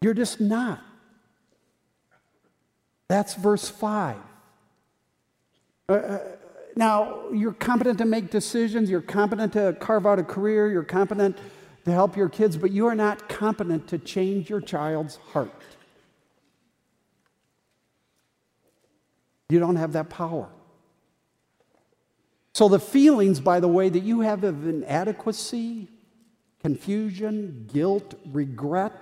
You're 0.00 0.14
just 0.14 0.40
not. 0.40 0.82
That's 3.08 3.34
verse 3.34 3.68
5. 3.68 4.16
Uh, 5.88 5.92
uh, 5.92 6.18
now, 6.76 7.30
you're 7.32 7.54
competent 7.54 7.96
to 7.98 8.04
make 8.04 8.30
decisions, 8.30 8.90
you're 8.90 9.00
competent 9.00 9.54
to 9.54 9.74
carve 9.80 10.06
out 10.06 10.18
a 10.18 10.22
career, 10.22 10.70
you're 10.70 10.82
competent 10.82 11.38
to 11.86 11.90
help 11.90 12.18
your 12.18 12.28
kids, 12.28 12.58
but 12.58 12.70
you 12.70 12.86
are 12.86 12.94
not 12.94 13.30
competent 13.30 13.88
to 13.88 13.98
change 13.98 14.50
your 14.50 14.60
child's 14.60 15.16
heart. 15.32 15.62
You 19.48 19.58
don't 19.58 19.76
have 19.76 19.92
that 19.92 20.10
power. 20.10 20.48
So, 22.52 22.68
the 22.68 22.80
feelings, 22.80 23.40
by 23.40 23.60
the 23.60 23.68
way, 23.68 23.88
that 23.88 24.02
you 24.02 24.20
have 24.20 24.44
of 24.44 24.66
inadequacy, 24.66 25.88
confusion, 26.62 27.70
guilt, 27.72 28.14
regret, 28.26 28.92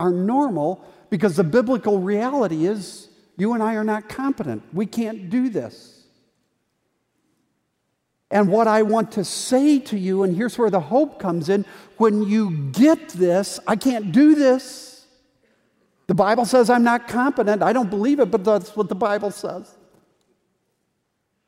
are 0.00 0.10
normal 0.10 0.84
because 1.10 1.36
the 1.36 1.44
biblical 1.44 2.00
reality 2.00 2.66
is 2.66 3.08
you 3.36 3.52
and 3.52 3.62
I 3.62 3.74
are 3.74 3.84
not 3.84 4.08
competent. 4.08 4.62
We 4.72 4.86
can't 4.86 5.30
do 5.30 5.48
this. 5.48 5.91
And 8.32 8.48
what 8.48 8.66
I 8.66 8.80
want 8.80 9.12
to 9.12 9.24
say 9.24 9.78
to 9.78 9.98
you, 9.98 10.22
and 10.22 10.34
here's 10.34 10.56
where 10.56 10.70
the 10.70 10.80
hope 10.80 11.18
comes 11.18 11.50
in 11.50 11.66
when 11.98 12.22
you 12.22 12.70
get 12.72 13.10
this, 13.10 13.60
I 13.66 13.76
can't 13.76 14.10
do 14.10 14.34
this. 14.34 15.06
The 16.06 16.14
Bible 16.14 16.46
says 16.46 16.70
I'm 16.70 16.82
not 16.82 17.08
competent. 17.08 17.62
I 17.62 17.74
don't 17.74 17.90
believe 17.90 18.20
it, 18.20 18.30
but 18.30 18.42
that's 18.42 18.74
what 18.74 18.88
the 18.88 18.94
Bible 18.94 19.30
says. 19.30 19.76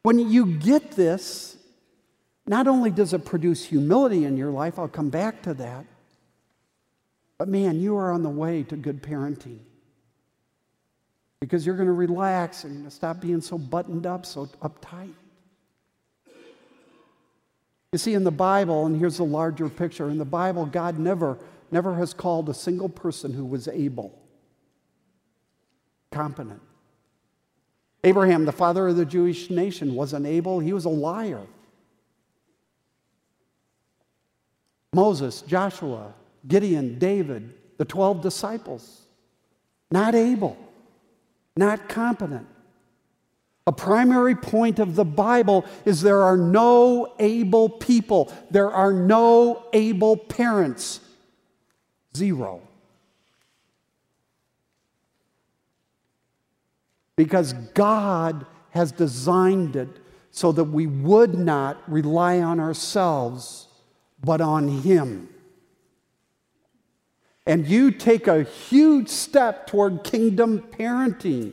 When 0.03 0.19
you 0.19 0.45
get 0.45 0.91
this, 0.91 1.57
not 2.47 2.69
only 2.69 2.91
does 2.91 3.15
it 3.15 3.25
produce 3.25 3.65
humility 3.65 4.27
in 4.27 4.37
your 4.37 4.51
life, 4.51 4.79
I'll 4.79 4.87
come 4.87 5.09
back 5.09 5.43
to 5.45 5.55
that, 5.55 5.87
but 7.39 7.49
man, 7.49 7.81
you 7.81 7.97
are 7.97 8.13
on 8.13 8.23
the 8.23 8.29
way 8.29 8.63
to 8.65 8.77
good 8.77 9.03
parenting. 9.03 9.61
Because 11.41 11.65
you're 11.65 11.77
going 11.77 11.89
to 11.89 11.95
relax 11.95 12.65
and 12.65 12.75
you're 12.75 12.81
going 12.83 12.91
to 12.91 12.95
stop 12.95 13.21
being 13.21 13.41
so 13.41 13.57
buttoned 13.57 14.07
up, 14.07 14.27
so 14.27 14.47
uptight. 14.63 15.15
You 17.95 17.99
see, 17.99 18.15
in 18.15 18.25
the 18.25 18.33
Bible, 18.33 18.87
and 18.87 18.99
here's 18.99 19.19
the 19.19 19.25
larger 19.25 19.69
picture 19.69 20.11
in 20.11 20.19
the 20.19 20.25
Bible, 20.25 20.67
God 20.67 20.99
never, 20.99 21.39
never 21.71 21.95
has 21.95 22.13
called 22.13 22.49
a 22.49 22.53
single 22.53 22.89
person 22.89 23.33
who 23.33 23.45
was 23.45 23.69
able, 23.69 24.21
competent. 26.11 26.61
Abraham, 28.03 28.47
the 28.47 28.51
father 28.51 28.89
of 28.89 28.97
the 28.97 29.05
Jewish 29.05 29.49
nation, 29.49 29.95
wasn't 29.95 30.27
able, 30.27 30.59
he 30.59 30.73
was 30.73 30.87
a 30.87 30.89
liar. 30.89 31.47
Moses, 34.93 35.43
Joshua, 35.43 36.15
Gideon, 36.49 36.99
David, 36.99 37.55
the 37.79 37.85
12 37.85 38.21
disciples. 38.23 39.03
Not 39.93 40.17
able, 40.17 40.59
not 41.57 41.89
competent. 41.89 42.49
A 43.67 43.73
primary 43.73 44.35
point 44.35 44.79
of 44.79 44.95
the 44.95 45.05
Bible 45.05 45.65
is 45.85 46.03
there 46.03 46.23
are 46.23 46.37
no 46.37 47.15
able 47.19 47.69
people, 47.69 48.33
there 48.51 48.71
are 48.71 48.93
no 48.93 49.65
able 49.73 50.17
parents. 50.17 51.01
Zero. 52.17 52.61
Because 57.17 57.53
God 57.75 58.45
has 58.71 58.93
designed 58.93 59.77
it 59.77 59.89
so 60.31 60.53
that 60.53 60.65
we 60.65 60.87
would 60.87 61.35
not 61.35 61.81
rely 61.91 62.41
on 62.41 62.61
ourselves, 62.61 63.69
but 64.23 64.41
on 64.41 64.69
Him 64.69 65.29
and 67.47 67.67
you 67.67 67.91
take 67.91 68.27
a 68.27 68.43
huge 68.43 69.09
step 69.09 69.67
toward 69.67 70.03
kingdom 70.03 70.61
parenting. 70.71 71.53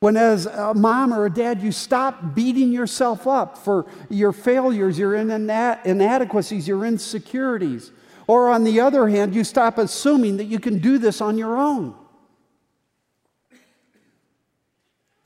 When, 0.00 0.16
as 0.16 0.46
a 0.46 0.72
mom 0.72 1.12
or 1.12 1.26
a 1.26 1.30
dad, 1.30 1.60
you 1.60 1.72
stop 1.72 2.34
beating 2.34 2.72
yourself 2.72 3.26
up 3.26 3.58
for 3.58 3.84
your 4.08 4.32
failures, 4.32 4.98
your 4.98 5.14
inadequacies, 5.14 6.66
your 6.66 6.86
insecurities. 6.86 7.92
Or, 8.26 8.48
on 8.48 8.64
the 8.64 8.80
other 8.80 9.08
hand, 9.08 9.34
you 9.34 9.44
stop 9.44 9.76
assuming 9.76 10.38
that 10.38 10.44
you 10.44 10.58
can 10.58 10.78
do 10.78 10.96
this 10.96 11.20
on 11.20 11.36
your 11.36 11.58
own. 11.58 11.94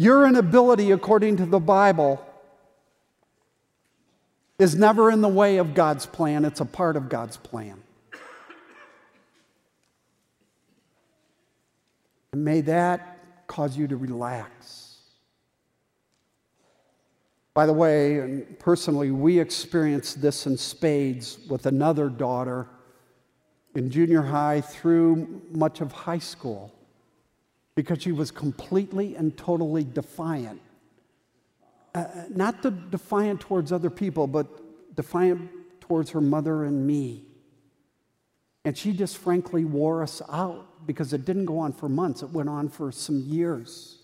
Your 0.01 0.27
inability, 0.27 0.91
according 0.91 1.37
to 1.37 1.47
the 1.47 1.61
Bible, 1.61 2.25
is 4.59 4.75
never 4.75 5.09
in 5.09 5.21
the 5.21 5.29
way 5.29 5.59
of 5.59 5.75
God's 5.75 6.05
plan, 6.05 6.45
it's 6.45 6.61
a 6.61 6.65
part 6.65 6.97
of 6.97 7.09
God's 7.09 7.37
plan. 7.37 7.81
And 12.33 12.45
may 12.45 12.61
that 12.63 13.14
cause 13.55 13.77
you 13.77 13.87
to 13.87 13.97
relax. 13.97 14.99
By 17.55 17.67
the 17.67 17.73
way, 17.73 18.19
and 18.19 18.59
personally, 18.59 19.13
we 19.13 19.39
experienced 19.39 20.21
this 20.21 20.47
in 20.47 20.57
spades 20.57 21.39
with 21.49 21.67
another 21.67 22.09
daughter 22.09 22.67
in 23.77 23.91
junior 23.91 24.23
high 24.23 24.61
through 24.61 25.41
much 25.53 25.81
of 25.81 25.93
high 25.93 26.19
school 26.19 26.75
because 27.77 28.03
she 28.03 28.11
was 28.11 28.33
completely 28.33 29.15
and 29.15 29.37
totally 29.37 29.85
defiant. 29.85 30.61
Uh, 31.95 32.07
not 32.31 32.61
the 32.61 32.73
defiant 32.73 33.41
towards 33.41 33.71
other 33.71 33.91
people, 33.91 34.27
but 34.27 34.47
defiant 34.97 35.49
towards 35.81 36.11
her 36.11 36.21
mother 36.21 36.65
and 36.65 36.85
me. 36.85 37.25
And 38.65 38.77
she 38.77 38.93
just 38.93 39.17
frankly 39.17 39.65
wore 39.65 40.03
us 40.03 40.21
out 40.29 40.67
because 40.87 41.13
it 41.13 41.25
didn't 41.25 41.47
go 41.47 41.59
on 41.59 41.73
for 41.73 41.89
months, 41.89 42.23
it 42.23 42.31
went 42.31 42.49
on 42.49 42.69
for 42.69 42.93
some 42.93 43.21
years. 43.21 43.99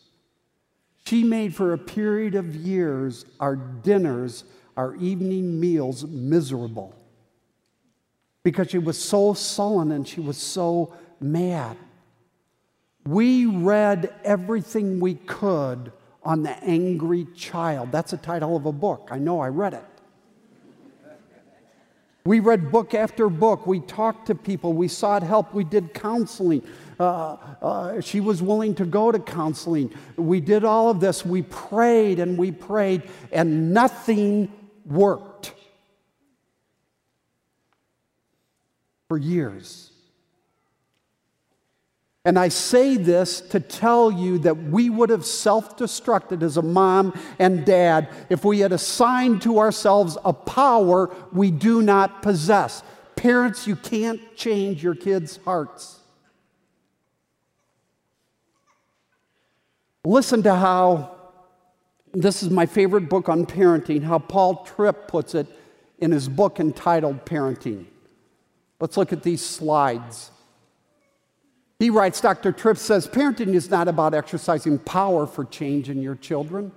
She 1.06 1.24
made 1.24 1.54
for 1.54 1.72
a 1.72 1.78
period 1.78 2.34
of 2.34 2.54
years 2.54 3.24
our 3.40 3.56
dinners, 3.56 4.44
our 4.76 4.94
evening 4.96 5.58
meals 5.58 6.04
miserable 6.04 6.94
because 8.42 8.70
she 8.70 8.78
was 8.78 9.02
so 9.02 9.34
sullen 9.34 9.92
and 9.92 10.06
she 10.06 10.20
was 10.20 10.36
so 10.36 10.94
mad. 11.20 11.76
We 13.06 13.46
read 13.46 14.14
everything 14.24 15.00
we 15.00 15.14
could 15.14 15.92
on 16.22 16.42
the 16.42 16.56
angry 16.62 17.26
child. 17.34 17.92
That's 17.92 18.12
the 18.12 18.16
title 18.16 18.56
of 18.56 18.66
a 18.66 18.72
book. 18.72 19.08
I 19.10 19.18
know 19.18 19.40
I 19.40 19.48
read 19.48 19.74
it. 19.74 19.84
We 22.30 22.38
read 22.38 22.70
book 22.70 22.94
after 22.94 23.28
book. 23.28 23.66
We 23.66 23.80
talked 23.80 24.28
to 24.28 24.36
people. 24.36 24.72
We 24.72 24.86
sought 24.86 25.24
help. 25.24 25.52
We 25.52 25.64
did 25.64 25.92
counseling. 25.92 26.62
Uh, 27.00 27.36
uh, 27.60 28.00
she 28.00 28.20
was 28.20 28.40
willing 28.40 28.76
to 28.76 28.84
go 28.84 29.10
to 29.10 29.18
counseling. 29.18 29.92
We 30.14 30.38
did 30.38 30.64
all 30.64 30.90
of 30.90 31.00
this. 31.00 31.26
We 31.26 31.42
prayed 31.42 32.20
and 32.20 32.38
we 32.38 32.52
prayed, 32.52 33.02
and 33.32 33.74
nothing 33.74 34.48
worked 34.86 35.54
for 39.08 39.18
years. 39.18 39.89
And 42.30 42.38
I 42.38 42.46
say 42.46 42.96
this 42.96 43.40
to 43.40 43.58
tell 43.58 44.12
you 44.12 44.38
that 44.38 44.56
we 44.56 44.88
would 44.88 45.10
have 45.10 45.26
self 45.26 45.76
destructed 45.76 46.44
as 46.44 46.56
a 46.56 46.62
mom 46.62 47.12
and 47.40 47.64
dad 47.64 48.08
if 48.28 48.44
we 48.44 48.60
had 48.60 48.70
assigned 48.70 49.42
to 49.42 49.58
ourselves 49.58 50.16
a 50.24 50.32
power 50.32 51.12
we 51.32 51.50
do 51.50 51.82
not 51.82 52.22
possess. 52.22 52.84
Parents, 53.16 53.66
you 53.66 53.74
can't 53.74 54.20
change 54.36 54.80
your 54.80 54.94
kids' 54.94 55.40
hearts. 55.44 55.98
Listen 60.04 60.40
to 60.44 60.54
how, 60.54 61.16
this 62.14 62.44
is 62.44 62.50
my 62.50 62.66
favorite 62.66 63.08
book 63.08 63.28
on 63.28 63.44
parenting, 63.44 64.04
how 64.04 64.20
Paul 64.20 64.64
Tripp 64.64 65.08
puts 65.08 65.34
it 65.34 65.48
in 65.98 66.12
his 66.12 66.28
book 66.28 66.60
entitled 66.60 67.26
Parenting. 67.26 67.86
Let's 68.78 68.96
look 68.96 69.12
at 69.12 69.24
these 69.24 69.44
slides. 69.44 70.30
He 71.80 71.90
writes, 71.90 72.20
Dr. 72.20 72.52
Tripp 72.52 72.76
says, 72.76 73.08
parenting 73.08 73.54
is 73.54 73.70
not 73.70 73.88
about 73.88 74.14
exercising 74.14 74.78
power 74.78 75.26
for 75.26 75.44
change 75.46 75.88
in 75.88 76.02
your 76.02 76.14
children. 76.14 76.70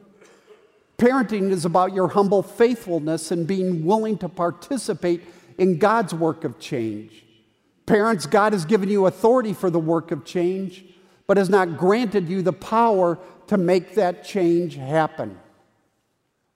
Parenting 0.97 1.51
is 1.51 1.65
about 1.65 1.93
your 1.93 2.07
humble 2.07 2.41
faithfulness 2.41 3.29
and 3.29 3.45
being 3.45 3.83
willing 3.85 4.17
to 4.19 4.29
participate 4.29 5.21
in 5.57 5.77
God's 5.77 6.13
work 6.13 6.45
of 6.45 6.57
change. 6.57 7.25
Parents, 7.85 8.25
God 8.25 8.53
has 8.53 8.63
given 8.63 8.87
you 8.87 9.05
authority 9.05 9.51
for 9.51 9.69
the 9.69 9.77
work 9.77 10.11
of 10.11 10.23
change, 10.23 10.85
but 11.27 11.35
has 11.35 11.49
not 11.49 11.77
granted 11.77 12.29
you 12.29 12.41
the 12.41 12.53
power 12.53 13.19
to 13.47 13.57
make 13.57 13.95
that 13.95 14.23
change 14.23 14.77
happen. 14.77 15.37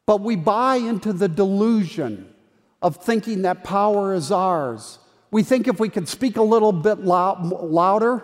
But 0.05 0.21
we 0.21 0.37
buy 0.37 0.77
into 0.77 1.11
the 1.11 1.27
delusion 1.27 2.33
of 2.81 2.95
thinking 2.95 3.41
that 3.41 3.65
power 3.65 4.13
is 4.13 4.31
ours. 4.31 4.99
We 5.31 5.43
think 5.43 5.67
if 5.67 5.81
we 5.81 5.89
could 5.89 6.07
speak 6.07 6.37
a 6.37 6.41
little 6.41 6.71
bit 6.71 6.99
louder, 6.99 8.23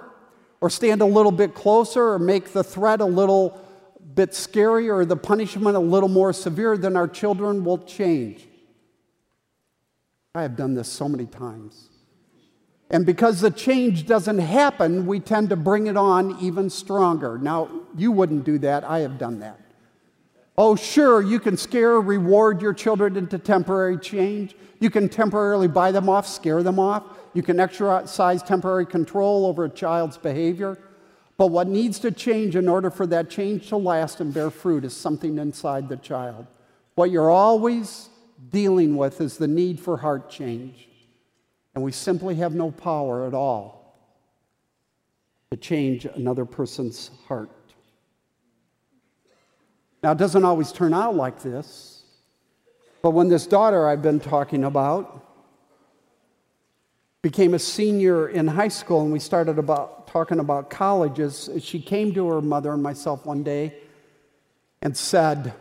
or 0.64 0.70
stand 0.70 1.02
a 1.02 1.06
little 1.06 1.34
bit 1.34 1.54
closer, 1.54 2.14
or 2.14 2.18
make 2.18 2.54
the 2.54 2.64
threat 2.64 3.02
a 3.02 3.06
little 3.06 3.60
bit 4.16 4.32
scarier, 4.32 5.00
or 5.00 5.04
the 5.04 5.18
punishment 5.18 5.76
a 5.76 5.80
little 5.80 6.08
more 6.08 6.32
severe, 6.32 6.78
then 6.78 6.96
our 6.96 7.06
children 7.06 7.66
will 7.66 7.80
change. 7.80 8.48
I 10.34 10.42
have 10.42 10.56
done 10.56 10.74
this 10.74 10.88
so 10.88 11.10
many 11.10 11.26
times. 11.26 11.90
And 12.90 13.06
because 13.06 13.42
the 13.42 13.52
change 13.52 14.06
doesn't 14.06 14.40
happen, 14.40 15.06
we 15.06 15.20
tend 15.20 15.50
to 15.50 15.58
bring 15.58 15.88
it 15.88 15.98
on 15.98 16.40
even 16.40 16.70
stronger. 16.70 17.38
Now, 17.38 17.70
you 17.98 18.14
wouldn't 18.14 18.46
do 18.46 18.58
that. 18.60 18.86
I 18.86 19.00
have 19.00 19.18
done 19.18 19.40
that. 19.40 19.60
Oh, 20.58 20.78
sure, 20.78 21.22
you 21.22 21.42
can 21.42 21.58
scare, 21.58 22.00
reward 22.00 22.62
your 22.62 22.74
children 22.74 23.18
into 23.18 23.38
temporary 23.38 23.98
change. 23.98 24.56
You 24.80 24.90
can 24.90 25.10
temporarily 25.10 25.68
buy 25.68 25.92
them 25.92 26.08
off, 26.08 26.26
scare 26.26 26.64
them 26.64 26.80
off. 26.80 27.04
You 27.34 27.42
can 27.42 27.60
exercise 27.60 28.44
temporary 28.44 28.86
control 28.86 29.46
over 29.46 29.66
a 29.66 29.70
child's 29.70 30.18
behavior. 30.18 30.78
But 31.38 31.48
what 31.48 31.68
needs 31.68 32.00
to 32.00 32.12
change 32.12 32.56
in 32.56 32.70
order 32.70 32.92
for 32.92 33.08
that 33.08 33.30
change 33.30 33.70
to 33.70 33.78
last 33.78 34.22
and 34.22 34.34
bear 34.34 34.52
fruit 34.52 34.86
is 34.86 34.96
something 34.96 35.40
inside 35.40 35.90
the 35.90 35.98
child. 35.98 36.46
What 36.96 37.10
you're 37.10 37.32
always 37.32 38.10
dealing 38.52 38.96
with 38.96 39.20
is 39.20 39.38
the 39.38 39.48
need 39.48 39.80
for 39.80 39.98
heart 39.98 40.30
change. 40.30 40.88
And 41.74 41.84
we 41.84 41.92
simply 41.92 42.36
have 42.36 42.54
no 42.54 42.70
power 42.70 43.26
at 43.26 43.34
all 43.34 43.98
to 45.50 45.58
change 45.58 46.06
another 46.06 46.46
person's 46.46 47.10
heart. 47.28 47.50
Now, 50.04 50.12
it 50.12 50.18
doesn't 50.18 50.44
always 50.44 50.72
turn 50.72 50.94
out 50.94 51.16
like 51.16 51.42
this, 51.42 52.04
but 53.02 53.12
when 53.12 53.30
this 53.30 53.48
daughter 53.48 53.88
I've 53.88 54.02
been 54.02 54.20
talking 54.20 54.66
about 54.66 55.23
became 57.24 57.54
a 57.54 57.60
senior 57.60 58.28
in 58.28 58.48
high 58.48 58.68
school 58.68 59.02
and 59.02 59.12
we 59.12 59.18
started 59.18 59.58
about 59.58 60.08
talking 60.08 60.40
about 60.40 60.70
colleges, 60.70 61.50
she 61.60 61.82
came 61.82 62.14
to 62.14 62.28
her 62.28 62.42
mother 62.42 62.74
and 62.74 62.84
myself 62.84 63.26
one 63.26 63.42
day 63.42 63.74
and 64.82 64.96
said, 64.96 65.54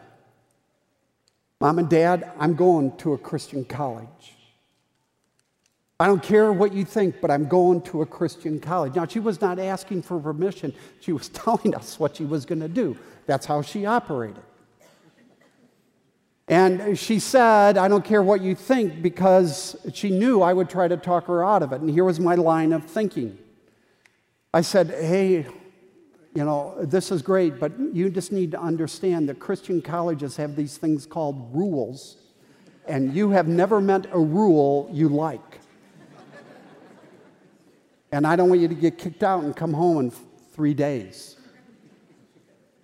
Mom 1.61 1.79
and 1.79 1.89
Dad, 1.89 2.33
I'm 2.41 2.57
going 2.57 2.97
to 2.99 3.13
a 3.13 3.19
Christian 3.19 3.65
college. 3.65 4.35
I 6.01 6.09
don't 6.09 6.23
care 6.23 6.53
what 6.53 6.73
you 6.73 6.85
think, 6.85 7.21
but 7.21 7.31
I'm 7.31 7.47
going 7.47 7.81
to 7.83 8.03
a 8.03 8.07
Christian 8.07 8.59
college. 8.59 8.97
Now, 8.97 9.07
she 9.07 9.21
was 9.21 9.41
not 9.41 9.61
asking 9.61 10.03
for 10.03 10.19
permission, 10.19 10.75
she 11.01 11.13
was 11.13 11.29
telling 11.45 11.77
us 11.77 12.01
what 12.01 12.17
she 12.17 12.25
was 12.25 12.45
going 12.45 12.61
to 12.61 12.69
do. 12.69 12.97
That's 13.27 13.47
how 13.47 13.63
she 13.63 13.87
operated. 13.87 14.43
And 16.53 16.99
she 16.99 17.19
said, 17.19 17.79
I 17.79 17.89
don't 17.89 18.05
care 18.05 18.23
what 18.23 18.43
you 18.43 18.55
think, 18.55 19.01
because 19.01 19.75
she 19.95 20.11
knew 20.11 20.43
I 20.43 20.53
would 20.53 20.69
try 20.69 20.87
to 20.87 20.99
talk 20.99 21.27
her 21.29 21.43
out 21.43 21.63
of 21.63 21.73
it. 21.73 21.81
And 21.81 21.89
here 21.89 22.05
was 22.05 22.21
my 22.21 22.35
line 22.35 22.75
of 22.75 22.85
thinking. 22.85 23.39
I 24.53 24.61
said, 24.61 24.89
Hey, 24.91 25.47
you 26.35 26.45
know, 26.45 26.75
this 26.83 27.11
is 27.11 27.23
great, 27.23 27.59
but 27.59 27.73
you 27.95 28.11
just 28.11 28.33
need 28.33 28.51
to 28.51 28.61
understand 28.61 29.31
that 29.31 29.39
Christian 29.39 29.81
colleges 29.81 30.37
have 30.37 30.55
these 30.55 30.77
things 30.77 31.07
called 31.07 31.57
rules, 31.57 32.19
and 32.87 33.15
you 33.15 33.31
have 33.31 33.49
never 33.49 33.81
met 33.81 34.05
a 34.13 34.19
rule 34.19 34.91
you 34.93 35.09
like. 35.09 35.59
And 38.13 38.27
I 38.27 38.37
don't 38.37 38.51
want 38.51 38.61
you 38.61 38.69
to 38.69 38.75
get 38.75 38.99
kicked 38.99 39.23
out 39.23 39.43
and 39.43 39.57
come 39.57 39.73
home 39.73 40.01
in 40.01 40.11
three 40.11 40.75
days. 40.75 41.39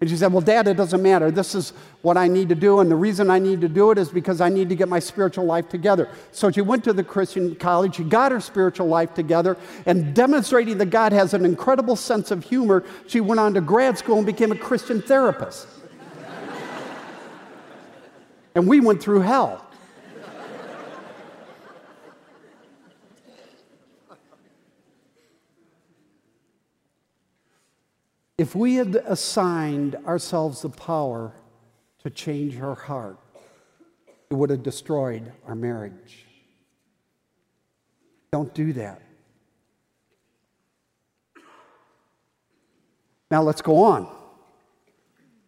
And 0.01 0.09
she 0.09 0.17
said, 0.17 0.33
Well, 0.33 0.41
Dad, 0.41 0.69
it 0.69 0.77
doesn't 0.77 1.03
matter. 1.03 1.31
This 1.31 1.55
is 1.55 1.73
what 2.03 2.17
I 2.17 2.29
need 2.29 2.49
to 2.51 2.55
do. 2.55 2.79
And 2.79 2.91
the 2.91 2.97
reason 2.97 3.31
I 3.31 3.41
need 3.41 3.61
to 3.63 3.69
do 3.69 3.91
it 3.91 3.99
is 3.99 4.11
because 4.11 4.41
I 4.41 4.49
need 4.49 4.69
to 4.69 4.77
get 4.77 4.89
my 4.89 5.01
spiritual 5.01 5.45
life 5.45 5.69
together. 5.69 6.09
So 6.31 6.51
she 6.51 6.61
went 6.61 6.85
to 6.85 6.93
the 6.93 7.03
Christian 7.03 7.57
college. 7.57 7.97
She 7.97 8.05
got 8.05 8.31
her 8.31 8.41
spiritual 8.41 8.87
life 8.87 9.15
together. 9.15 9.57
And 9.87 10.15
demonstrating 10.15 10.79
that 10.79 10.91
God 10.91 11.13
has 11.13 11.35
an 11.35 11.45
incredible 11.45 11.97
sense 11.97 12.31
of 12.31 12.45
humor, 12.45 12.85
she 13.09 13.21
went 13.21 13.41
on 13.41 13.55
to 13.55 13.61
grad 13.61 13.99
school 13.99 14.19
and 14.19 14.27
became 14.27 14.53
a 14.53 14.57
Christian 14.57 15.03
therapist. 15.03 15.67
and 18.55 18.69
we 18.69 18.79
went 18.79 19.03
through 19.03 19.21
hell. 19.21 19.68
If 28.39 28.55
we 28.55 28.77
had 28.77 28.95
assigned 28.95 29.97
ourselves 30.07 30.63
the 30.63 30.69
power 30.69 31.33
to 32.05 32.11
change 32.11 32.55
her 32.55 32.77
heart, 32.77 33.19
it 34.31 34.35
would 34.35 34.51
have 34.51 34.63
destroyed 34.63 35.33
our 35.47 35.57
marriage. 35.57 36.25
Don't 38.31 38.55
do 38.55 38.73
that. 38.75 39.03
Now 43.31 43.43
let's 43.43 43.61
go 43.61 43.83
on. 43.83 44.09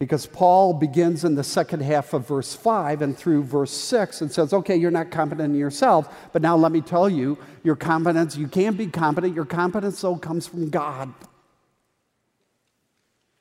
Because 0.00 0.24
Paul 0.26 0.72
begins 0.72 1.24
in 1.24 1.34
the 1.34 1.44
second 1.44 1.80
half 1.80 2.14
of 2.14 2.26
verse 2.26 2.54
5 2.54 3.02
and 3.02 3.16
through 3.16 3.42
verse 3.44 3.70
6 3.70 4.22
and 4.22 4.32
says, 4.32 4.52
Okay, 4.52 4.74
you're 4.74 4.90
not 4.90 5.10
competent 5.10 5.52
in 5.52 5.60
yourself, 5.60 6.30
but 6.32 6.40
now 6.40 6.56
let 6.56 6.72
me 6.72 6.80
tell 6.80 7.08
you, 7.08 7.36
your 7.62 7.76
competence, 7.76 8.34
you 8.34 8.48
can't 8.48 8.78
be 8.78 8.86
competent. 8.86 9.34
Your 9.36 9.44
competence, 9.44 10.00
though, 10.00 10.16
comes 10.16 10.46
from 10.46 10.70
God. 10.70 11.12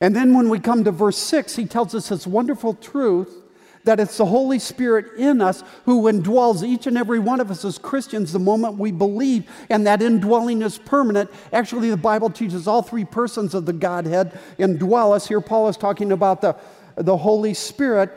And 0.01 0.15
then 0.15 0.33
when 0.33 0.49
we 0.49 0.59
come 0.59 0.83
to 0.85 0.91
verse 0.91 1.17
6, 1.17 1.55
he 1.55 1.65
tells 1.65 1.93
us 1.93 2.09
this 2.09 2.25
wonderful 2.25 2.73
truth 2.75 3.35
that 3.83 3.99
it's 3.99 4.17
the 4.17 4.25
Holy 4.25 4.59
Spirit 4.59 5.17
in 5.17 5.41
us 5.41 5.63
who 5.85 6.03
indwells 6.03 6.63
each 6.63 6.85
and 6.85 6.97
every 6.97 7.19
one 7.19 7.39
of 7.39 7.49
us 7.49 7.63
as 7.63 7.77
Christians 7.77 8.31
the 8.31 8.39
moment 8.39 8.77
we 8.77 8.91
believe, 8.91 9.49
and 9.69 9.87
that 9.87 10.01
indwelling 10.01 10.61
is 10.61 10.77
permanent. 10.77 11.29
Actually, 11.53 11.89
the 11.89 11.97
Bible 11.97 12.29
teaches 12.29 12.67
all 12.67 12.81
three 12.81 13.05
persons 13.05 13.53
of 13.53 13.65
the 13.65 13.73
Godhead 13.73 14.37
indwell 14.57 15.15
us. 15.15 15.27
Here, 15.27 15.41
Paul 15.41 15.69
is 15.69 15.77
talking 15.77 16.11
about 16.11 16.41
the, 16.41 16.55
the 16.95 17.17
Holy 17.17 17.53
Spirit, 17.53 18.11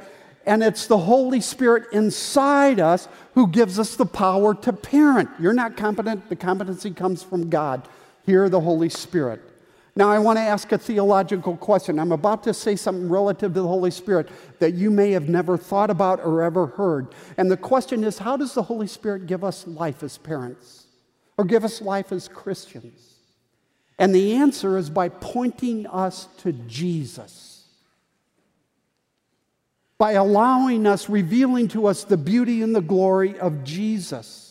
and 0.46 0.62
it's 0.62 0.86
the 0.86 0.98
Holy 0.98 1.40
Spirit 1.40 1.84
inside 1.92 2.80
us 2.80 3.08
who 3.34 3.46
gives 3.46 3.78
us 3.78 3.96
the 3.96 4.06
power 4.06 4.54
to 4.54 4.72
parent. 4.72 5.30
You're 5.38 5.52
not 5.52 5.76
competent, 5.76 6.28
the 6.28 6.36
competency 6.36 6.90
comes 6.90 7.22
from 7.22 7.50
God. 7.50 7.88
Here, 8.24 8.48
the 8.48 8.60
Holy 8.60 8.88
Spirit. 8.88 9.51
Now, 9.94 10.10
I 10.10 10.18
want 10.18 10.38
to 10.38 10.42
ask 10.42 10.72
a 10.72 10.78
theological 10.78 11.56
question. 11.56 11.98
I'm 11.98 12.12
about 12.12 12.42
to 12.44 12.54
say 12.54 12.76
something 12.76 13.10
relative 13.10 13.52
to 13.52 13.60
the 13.60 13.68
Holy 13.68 13.90
Spirit 13.90 14.30
that 14.58 14.72
you 14.72 14.90
may 14.90 15.10
have 15.10 15.28
never 15.28 15.58
thought 15.58 15.90
about 15.90 16.20
or 16.20 16.42
ever 16.42 16.66
heard. 16.66 17.14
And 17.36 17.50
the 17.50 17.58
question 17.58 18.02
is 18.02 18.18
how 18.18 18.38
does 18.38 18.54
the 18.54 18.62
Holy 18.62 18.86
Spirit 18.86 19.26
give 19.26 19.44
us 19.44 19.66
life 19.66 20.02
as 20.02 20.16
parents 20.16 20.86
or 21.36 21.44
give 21.44 21.62
us 21.62 21.82
life 21.82 22.10
as 22.10 22.26
Christians? 22.26 23.16
And 23.98 24.14
the 24.14 24.34
answer 24.34 24.78
is 24.78 24.88
by 24.88 25.10
pointing 25.10 25.86
us 25.86 26.26
to 26.38 26.52
Jesus, 26.52 27.66
by 29.98 30.12
allowing 30.12 30.86
us, 30.86 31.10
revealing 31.10 31.68
to 31.68 31.86
us 31.86 32.04
the 32.04 32.16
beauty 32.16 32.62
and 32.62 32.74
the 32.74 32.80
glory 32.80 33.38
of 33.38 33.62
Jesus 33.62 34.41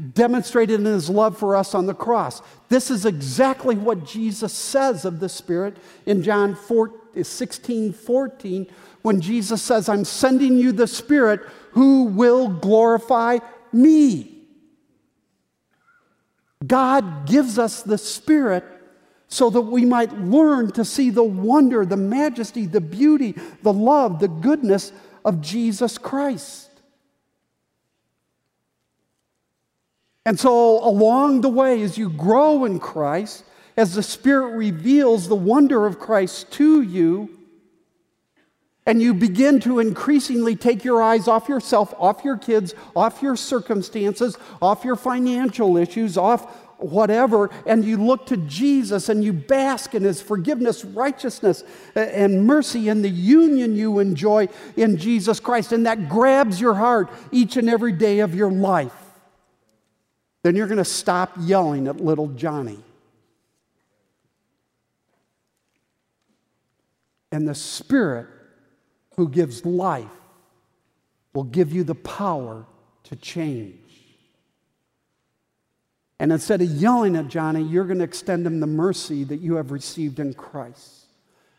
demonstrated 0.00 0.80
in 0.80 0.86
his 0.86 1.10
love 1.10 1.38
for 1.38 1.56
us 1.56 1.74
on 1.74 1.86
the 1.86 1.94
cross. 1.94 2.42
This 2.68 2.90
is 2.90 3.04
exactly 3.04 3.76
what 3.76 4.06
Jesus 4.06 4.52
says 4.52 5.04
of 5.04 5.20
the 5.20 5.28
Spirit 5.28 5.76
in 6.06 6.22
John 6.22 6.54
4, 6.54 6.92
16 7.22 7.92
14, 7.92 8.66
when 9.02 9.20
Jesus 9.20 9.62
says, 9.62 9.88
I'm 9.88 10.04
sending 10.04 10.56
you 10.56 10.72
the 10.72 10.86
Spirit 10.86 11.40
who 11.72 12.04
will 12.04 12.48
glorify 12.48 13.38
me. 13.72 14.36
God 16.66 17.26
gives 17.26 17.58
us 17.58 17.82
the 17.82 17.98
Spirit 17.98 18.64
so 19.28 19.48
that 19.50 19.60
we 19.60 19.84
might 19.84 20.12
learn 20.18 20.72
to 20.72 20.84
see 20.84 21.10
the 21.10 21.22
wonder, 21.22 21.86
the 21.86 21.96
majesty, 21.96 22.66
the 22.66 22.80
beauty, 22.80 23.34
the 23.62 23.72
love, 23.72 24.18
the 24.18 24.28
goodness 24.28 24.92
of 25.24 25.40
Jesus 25.40 25.98
Christ. 25.98 26.69
And 30.30 30.38
so, 30.38 30.78
along 30.84 31.40
the 31.40 31.48
way, 31.48 31.82
as 31.82 31.98
you 31.98 32.08
grow 32.08 32.64
in 32.64 32.78
Christ, 32.78 33.42
as 33.76 33.96
the 33.96 34.02
Spirit 34.04 34.54
reveals 34.54 35.26
the 35.26 35.34
wonder 35.34 35.86
of 35.86 35.98
Christ 35.98 36.52
to 36.52 36.82
you, 36.82 37.36
and 38.86 39.02
you 39.02 39.12
begin 39.12 39.58
to 39.62 39.80
increasingly 39.80 40.54
take 40.54 40.84
your 40.84 41.02
eyes 41.02 41.26
off 41.26 41.48
yourself, 41.48 41.92
off 41.98 42.24
your 42.24 42.36
kids, 42.36 42.74
off 42.94 43.22
your 43.22 43.34
circumstances, 43.34 44.38
off 44.62 44.84
your 44.84 44.94
financial 44.94 45.76
issues, 45.76 46.16
off 46.16 46.48
whatever, 46.78 47.50
and 47.66 47.84
you 47.84 47.96
look 47.96 48.26
to 48.26 48.36
Jesus 48.36 49.08
and 49.08 49.24
you 49.24 49.32
bask 49.32 49.96
in 49.96 50.04
his 50.04 50.22
forgiveness, 50.22 50.84
righteousness, 50.84 51.64
and 51.96 52.46
mercy 52.46 52.88
and 52.88 53.04
the 53.04 53.10
union 53.10 53.74
you 53.74 53.98
enjoy 53.98 54.46
in 54.76 54.96
Jesus 54.96 55.40
Christ, 55.40 55.72
and 55.72 55.86
that 55.86 56.08
grabs 56.08 56.60
your 56.60 56.74
heart 56.74 57.10
each 57.32 57.56
and 57.56 57.68
every 57.68 57.90
day 57.90 58.20
of 58.20 58.32
your 58.32 58.52
life, 58.52 59.09
then 60.42 60.56
you're 60.56 60.66
going 60.66 60.78
to 60.78 60.84
stop 60.84 61.32
yelling 61.38 61.86
at 61.88 61.96
little 62.00 62.28
Johnny. 62.28 62.78
And 67.32 67.46
the 67.46 67.54
Spirit 67.54 68.26
who 69.16 69.28
gives 69.28 69.64
life 69.64 70.06
will 71.34 71.44
give 71.44 71.72
you 71.72 71.84
the 71.84 71.94
power 71.94 72.66
to 73.04 73.16
change. 73.16 73.76
And 76.18 76.32
instead 76.32 76.60
of 76.60 76.68
yelling 76.68 77.16
at 77.16 77.28
Johnny, 77.28 77.62
you're 77.62 77.84
going 77.84 77.98
to 77.98 78.04
extend 78.04 78.46
him 78.46 78.60
the 78.60 78.66
mercy 78.66 79.24
that 79.24 79.40
you 79.40 79.54
have 79.54 79.70
received 79.70 80.20
in 80.20 80.34
Christ. 80.34 81.06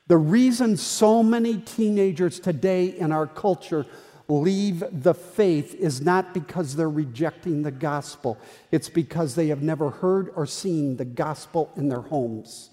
The 0.08 0.18
reason 0.18 0.78
so 0.78 1.24
many 1.24 1.58
teenagers 1.58 2.40
today 2.40 2.88
in 2.88 3.12
our 3.12 3.26
culture 3.26 3.86
leave 4.32 4.84
the 4.92 5.14
faith 5.14 5.76
is 5.76 6.02
not 6.02 6.34
because 6.34 6.76
they're 6.76 6.90
rejecting 6.90 7.64
the 7.64 7.72
gospel, 7.72 8.40
it's 8.72 8.90
because 8.90 9.36
they 9.36 9.48
have 9.48 9.62
never 9.62 9.90
heard 9.90 10.32
or 10.36 10.46
seen 10.46 10.96
the 10.98 11.06
gospel 11.06 11.72
in 11.76 11.90
their 11.90 12.02
homes. 12.02 12.70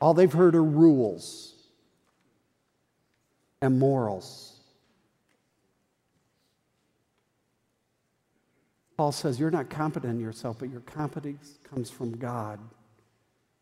All 0.00 0.14
they've 0.14 0.32
heard 0.32 0.54
are 0.54 0.64
rules 0.64 1.54
and 3.60 3.78
morals. 3.78 4.60
Paul 8.96 9.12
says, 9.12 9.40
You're 9.40 9.50
not 9.50 9.70
competent 9.70 10.12
in 10.12 10.20
yourself, 10.20 10.58
but 10.58 10.70
your 10.70 10.80
competence 10.82 11.58
comes 11.68 11.90
from 11.90 12.16
God. 12.16 12.60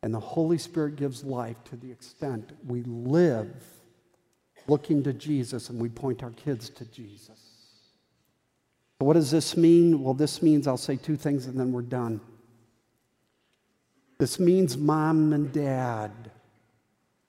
And 0.03 0.15
the 0.15 0.21
Holy 0.21 0.59
Spirit 0.59 0.97
gives 0.97 1.25
life 1.25 1.57
to 1.65 1.77
the 1.77 1.91
extent 1.91 2.53
we 2.67 2.83
live 2.83 3.55
looking 4.69 5.03
to 5.03 5.13
Jesus 5.13 5.71
and 5.71 5.81
we 5.81 5.89
point 5.89 6.23
our 6.23 6.31
kids 6.31 6.69
to 6.71 6.85
Jesus. 6.87 7.41
What 8.99 9.15
does 9.15 9.31
this 9.31 9.57
mean? 9.57 10.03
Well, 10.03 10.15
this 10.15 10.43
means 10.43 10.67
I'll 10.67 10.77
say 10.77 10.97
two 10.97 11.17
things 11.17 11.47
and 11.47 11.59
then 11.59 11.73
we're 11.73 11.83
done. 11.83 12.21
This 14.19 14.41
means 14.41 14.77
mom 14.77 15.33
and 15.33 15.53
dad, 15.53 16.11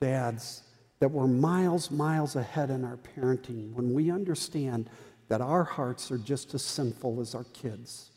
dads, 0.01 0.63
that 0.99 1.09
we're 1.09 1.27
miles, 1.27 1.91
miles 1.91 2.35
ahead 2.35 2.71
in 2.71 2.83
our 2.83 2.97
parenting 2.97 3.73
when 3.73 3.93
we 3.93 4.11
understand 4.11 4.89
that 5.27 5.41
our 5.41 5.63
hearts 5.63 6.11
are 6.11 6.17
just 6.17 6.53
as 6.55 6.63
sinful 6.63 7.21
as 7.21 7.35
our 7.35 7.45
kids. 7.53 8.09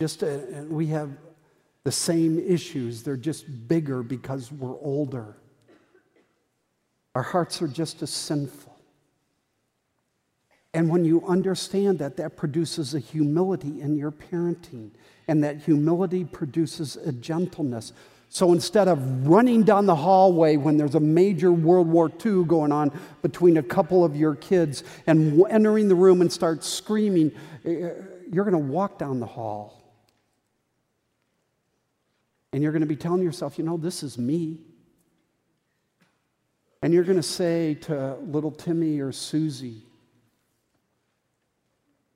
Just 0.00 0.22
uh, 0.22 0.38
we 0.68 0.86
have 0.86 1.10
the 1.84 1.92
same 1.92 2.38
issues, 2.38 3.02
they're 3.02 3.16
just 3.16 3.68
bigger 3.68 4.04
because 4.04 4.52
we're 4.52 4.78
older. 4.80 5.36
Our 7.14 7.22
hearts 7.22 7.60
are 7.60 7.68
just 7.68 8.02
as 8.02 8.10
sinful. 8.10 8.72
And 10.74 10.88
when 10.88 11.04
you 11.04 11.24
understand 11.26 11.98
that, 11.98 12.16
that 12.16 12.36
produces 12.36 12.94
a 12.94 12.98
humility 12.98 13.82
in 13.82 13.96
your 13.96 14.10
parenting, 14.10 14.90
and 15.28 15.44
that 15.44 15.58
humility 15.58 16.24
produces 16.24 16.96
a 16.96 17.12
gentleness. 17.12 17.92
So 18.30 18.52
instead 18.52 18.88
of 18.88 19.28
running 19.28 19.62
down 19.62 19.84
the 19.84 19.94
hallway 19.94 20.56
when 20.56 20.78
there's 20.78 20.94
a 20.94 21.00
major 21.00 21.52
World 21.52 21.86
War 21.86 22.10
II 22.24 22.44
going 22.44 22.72
on 22.72 22.98
between 23.20 23.58
a 23.58 23.62
couple 23.62 24.06
of 24.06 24.16
your 24.16 24.34
kids 24.34 24.82
and 25.06 25.44
entering 25.50 25.88
the 25.88 25.94
room 25.94 26.22
and 26.22 26.32
start 26.32 26.64
screaming, 26.64 27.32
eh, 27.66 27.90
you're 28.32 28.46
going 28.46 28.52
to 28.52 28.72
walk 28.72 28.98
down 28.98 29.20
the 29.20 29.26
hall. 29.26 29.82
And 32.54 32.62
you're 32.62 32.72
going 32.72 32.80
to 32.80 32.86
be 32.86 32.96
telling 32.96 33.22
yourself, 33.22 33.58
you 33.58 33.64
know, 33.64 33.76
this 33.76 34.02
is 34.02 34.16
me. 34.16 34.60
And 36.82 36.92
you're 36.92 37.04
going 37.04 37.16
to 37.16 37.22
say 37.22 37.74
to 37.82 38.16
little 38.16 38.50
Timmy 38.50 39.00
or 39.00 39.12
Susie, 39.12 39.82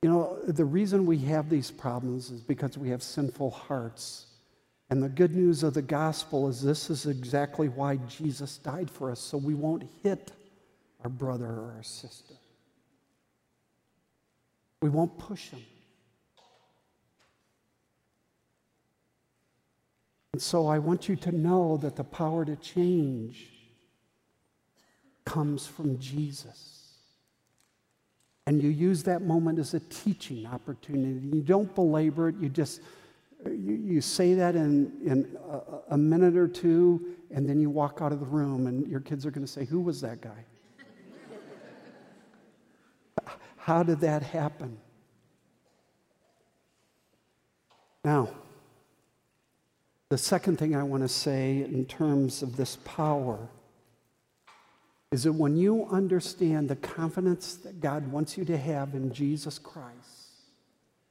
you 0.01 0.09
know, 0.09 0.37
the 0.45 0.65
reason 0.65 1.05
we 1.05 1.17
have 1.19 1.49
these 1.49 1.71
problems 1.71 2.29
is 2.29 2.41
because 2.41 2.77
we 2.77 2.89
have 2.89 3.01
sinful 3.01 3.49
hearts. 3.49 4.27
And 4.89 5.01
the 5.01 5.09
good 5.09 5.35
news 5.35 5.63
of 5.63 5.73
the 5.73 5.81
gospel 5.81 6.47
is 6.49 6.61
this 6.61 6.89
is 6.89 7.07
exactly 7.07 7.67
why 7.67 7.97
Jesus 8.07 8.57
died 8.57 8.91
for 8.91 9.09
us, 9.09 9.19
so 9.19 9.37
we 9.37 9.53
won't 9.53 9.83
hit 10.03 10.31
our 11.03 11.09
brother 11.09 11.45
or 11.45 11.73
our 11.77 11.83
sister. 11.83 12.35
We 14.81 14.89
won't 14.89 15.17
push 15.17 15.49
them. 15.49 15.63
And 20.33 20.41
so 20.41 20.67
I 20.67 20.77
want 20.77 21.09
you 21.09 21.15
to 21.15 21.31
know 21.31 21.77
that 21.77 21.95
the 21.95 22.03
power 22.03 22.45
to 22.45 22.55
change 22.57 23.56
comes 25.27 25.67
from 25.67 25.99
Jesus. 25.99 26.93
And 28.45 28.63
you 28.63 28.69
use 28.69 29.03
that 29.03 29.21
moment 29.21 29.59
as 29.59 29.73
a 29.73 29.81
teaching 29.81 30.45
opportunity. 30.45 31.27
You 31.27 31.41
don't 31.41 31.73
belabor 31.75 32.29
it, 32.29 32.35
you 32.39 32.47
just 32.47 32.81
you, 33.45 33.73
you 33.73 34.01
say 34.01 34.33
that 34.33 34.55
in, 34.55 34.91
in 35.05 35.37
a, 35.49 35.93
a 35.93 35.97
minute 35.97 36.35
or 36.35 36.47
two, 36.47 37.15
and 37.29 37.47
then 37.47 37.59
you 37.59 37.69
walk 37.69 37.99
out 38.01 38.11
of 38.11 38.19
the 38.19 38.25
room, 38.25 38.67
and 38.67 38.87
your 38.87 38.99
kids 38.99 39.25
are 39.25 39.31
going 39.31 39.45
to 39.45 39.51
say, 39.51 39.65
Who 39.65 39.79
was 39.79 40.01
that 40.01 40.21
guy? 40.21 40.45
How 43.57 43.83
did 43.83 43.99
that 43.99 44.23
happen? 44.23 44.77
Now, 48.03 48.29
the 50.09 50.17
second 50.17 50.57
thing 50.57 50.75
I 50.75 50.83
want 50.83 51.03
to 51.03 51.09
say 51.09 51.63
in 51.63 51.85
terms 51.85 52.41
of 52.41 52.55
this 52.55 52.77
power 52.85 53.49
is 55.11 55.23
that 55.23 55.33
when 55.33 55.55
you 55.55 55.87
understand 55.89 56.69
the 56.69 56.75
confidence 56.75 57.55
that 57.55 57.79
God 57.79 58.11
wants 58.11 58.37
you 58.37 58.43
to 58.45 58.57
have 58.57 58.93
in 58.93 59.13
Jesus 59.13 59.57
Christ, 59.57 60.17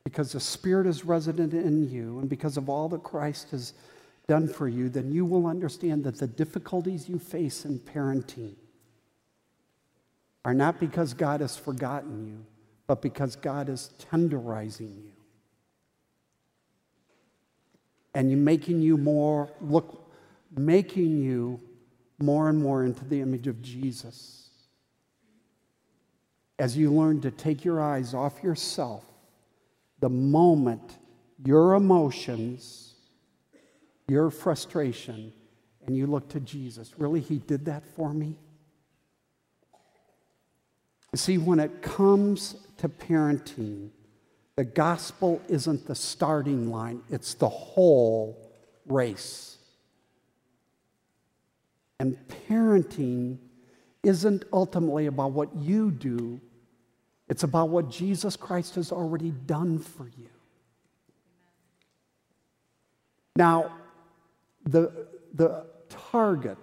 because 0.04 0.32
the 0.32 0.40
Spirit 0.40 0.86
is 0.86 1.04
resident 1.04 1.54
in 1.54 1.90
you 1.90 2.18
and 2.20 2.28
because 2.28 2.56
of 2.56 2.68
all 2.68 2.88
that 2.90 3.02
Christ 3.02 3.50
has 3.50 3.72
done 4.28 4.48
for 4.48 4.68
you, 4.68 4.88
then 4.88 5.10
you 5.12 5.24
will 5.24 5.46
understand 5.46 6.04
that 6.04 6.18
the 6.18 6.26
difficulties 6.26 7.08
you 7.08 7.18
face 7.18 7.64
in 7.64 7.78
parenting 7.78 8.54
are 10.44 10.54
not 10.54 10.78
because 10.78 11.14
God 11.14 11.40
has 11.40 11.56
forgotten 11.56 12.26
you, 12.26 12.44
but 12.86 13.02
because 13.02 13.34
God 13.34 13.68
is 13.68 13.90
tenderizing 14.12 15.04
you. 15.04 15.12
And 18.14 18.44
making 18.44 18.80
you 18.80 18.96
more 18.96 19.50
look 19.60 20.02
making 20.56 21.18
you 21.18 21.60
more 22.18 22.48
and 22.48 22.58
more 22.58 22.84
into 22.84 23.04
the 23.04 23.20
image 23.20 23.46
of 23.46 23.60
Jesus. 23.62 24.48
As 26.58 26.76
you 26.76 26.90
learn 26.90 27.20
to 27.20 27.30
take 27.30 27.64
your 27.64 27.80
eyes 27.82 28.14
off 28.14 28.42
yourself 28.42 29.04
the 30.00 30.08
moment 30.08 30.98
your 31.44 31.74
emotions, 31.74 32.94
your 34.08 34.30
frustration, 34.30 35.32
and 35.86 35.96
you 35.96 36.06
look 36.06 36.28
to 36.30 36.40
Jesus. 36.40 36.92
Really, 36.98 37.20
He 37.20 37.38
did 37.38 37.66
that 37.66 37.84
for 37.94 38.12
me? 38.12 38.36
You 41.12 41.18
see, 41.18 41.38
when 41.38 41.60
it 41.60 41.82
comes 41.82 42.56
to 42.78 42.88
parenting, 42.88 43.90
the 44.56 44.64
gospel 44.64 45.40
isn't 45.48 45.86
the 45.86 45.94
starting 45.94 46.70
line, 46.70 47.02
it's 47.10 47.34
the 47.34 47.48
whole 47.48 48.50
race. 48.86 49.55
And 51.98 52.16
parenting 52.48 53.38
isn't 54.02 54.44
ultimately 54.52 55.06
about 55.06 55.32
what 55.32 55.54
you 55.56 55.90
do, 55.90 56.40
it's 57.28 57.42
about 57.42 57.70
what 57.70 57.90
Jesus 57.90 58.36
Christ 58.36 58.76
has 58.76 58.92
already 58.92 59.30
done 59.30 59.78
for 59.78 60.04
you. 60.16 60.28
Now, 63.34 63.72
the, 64.64 65.08
the 65.34 65.66
target, 66.12 66.58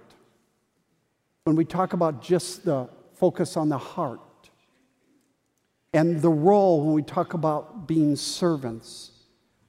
when 1.43 1.55
we 1.55 1.65
talk 1.65 1.93
about 1.93 2.21
just 2.21 2.63
the 2.63 2.89
focus 3.15 3.57
on 3.57 3.69
the 3.69 3.77
heart, 3.77 4.21
and 5.93 6.21
the 6.21 6.29
role 6.29 6.83
when 6.83 6.93
we 6.93 7.03
talk 7.03 7.33
about 7.33 7.87
being 7.87 8.15
servants, 8.15 9.11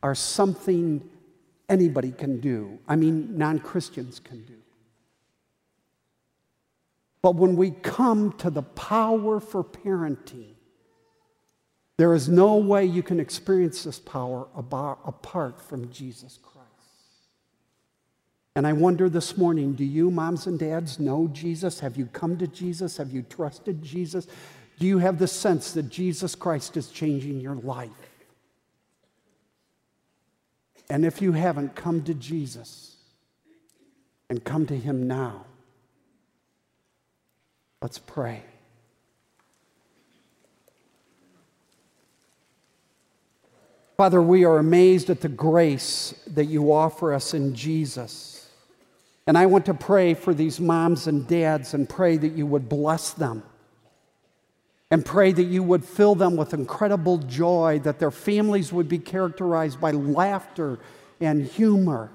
are 0.03 0.15
something 0.15 1.03
anybody 1.69 2.13
can 2.13 2.39
do. 2.39 2.79
I 2.87 2.95
mean, 2.97 3.37
non 3.37 3.59
Christians 3.59 4.21
can 4.21 4.45
do. 4.45 4.64
But 7.25 7.37
when 7.37 7.57
we 7.57 7.71
come 7.71 8.33
to 8.33 8.51
the 8.51 8.61
power 8.61 9.41
for 9.41 9.65
parenting, 9.65 10.57
There 11.97 12.13
is 12.13 12.29
no 12.29 12.57
way 12.57 12.85
you 12.85 13.03
can 13.03 13.19
experience 13.19 13.85
this 13.85 13.99
power 13.99 14.47
apart 14.55 15.59
from 15.59 15.91
Jesus 15.91 16.39
Christ. 16.43 16.69
And 18.57 18.67
I 18.67 18.75
wonder 18.75 19.09
this 19.09 19.39
morning 19.39 19.73
do 19.73 19.85
you, 19.85 20.11
moms 20.11 20.47
and 20.47 20.59
dads, 20.59 20.99
know 20.99 21.29
Jesus? 21.29 21.81
Have 21.81 21.97
you 21.97 22.07
come 22.07 22.37
to 22.37 22.47
Jesus? 22.47 22.99
Have 22.99 23.11
you 23.11 23.23
trusted 23.23 23.83
Jesus? 23.83 24.27
Do 24.79 24.87
you 24.87 24.99
have 24.99 25.19
the 25.19 25.29
sense 25.29 25.73
that 25.73 25.89
Jesus 25.89 26.35
Christ 26.35 26.77
is 26.77 26.91
changing 26.91 27.41
your 27.41 27.55
life? 27.55 27.91
And 30.91 31.07
if 31.07 31.23
you 31.23 31.33
haven't, 31.33 31.75
come 31.75 32.05
to 32.05 32.13
Jesus 32.13 32.97
and 34.29 34.45
come 34.45 34.67
to 34.67 34.77
Him 34.77 35.07
now. 35.09 35.47
Let's 37.85 37.99
pray. 37.99 38.43
Father, 43.99 44.23
we 44.23 44.47
are 44.47 44.57
amazed 44.57 45.11
at 45.11 45.21
the 45.21 45.29
grace 45.29 46.15
that 46.29 46.47
you 46.47 46.73
offer 46.73 47.13
us 47.13 47.35
in 47.35 47.55
Jesus. 47.55 48.49
And 49.27 49.37
I 49.37 49.45
want 49.45 49.67
to 49.67 49.75
pray 49.75 50.15
for 50.15 50.33
these 50.33 50.59
moms 50.61 51.07
and 51.09 51.29
dads 51.29 51.75
and 51.75 51.87
pray 51.87 52.17
that 52.17 52.33
you 52.33 52.47
would 52.47 52.71
bless 52.71 53.11
them. 53.11 53.43
And 54.91 55.05
pray 55.05 55.33
that 55.33 55.43
you 55.45 55.63
would 55.63 55.85
fill 55.85 56.15
them 56.15 56.37
with 56.37 56.55
incredible 56.55 57.19
joy, 57.19 57.81
that 57.81 57.99
their 57.99 58.11
families 58.11 58.73
would 58.73 58.89
be 58.89 58.99
characterized 58.99 59.79
by 59.79 59.91
laughter 59.91 60.79
and 61.21 61.45
humor. 61.45 62.11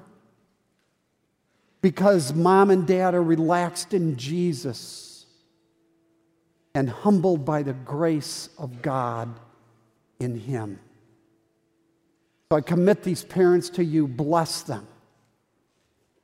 Because 1.84 2.34
mom 2.34 2.72
and 2.72 2.88
dad 2.88 3.14
are 3.14 3.22
relaxed 3.22 3.94
in 3.94 4.18
Jesus 4.18 5.09
and 6.76 6.90
humbled 6.90 7.46
by 7.46 7.64
the 7.64 7.74
grace 7.74 8.50
of 8.58 8.82
God 8.82 9.40
in 10.20 10.36
Him. 10.36 10.80
So 12.52 12.58
I 12.58 12.62
commit 12.62 13.04
these 13.04 13.24
parents 13.24 13.70
to 13.72 13.84
you. 13.84 14.08
Bless 14.08 14.62
them. 14.62 14.88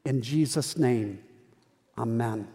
In 0.05 0.21
Jesus' 0.21 0.77
name, 0.77 1.19
amen. 1.97 2.47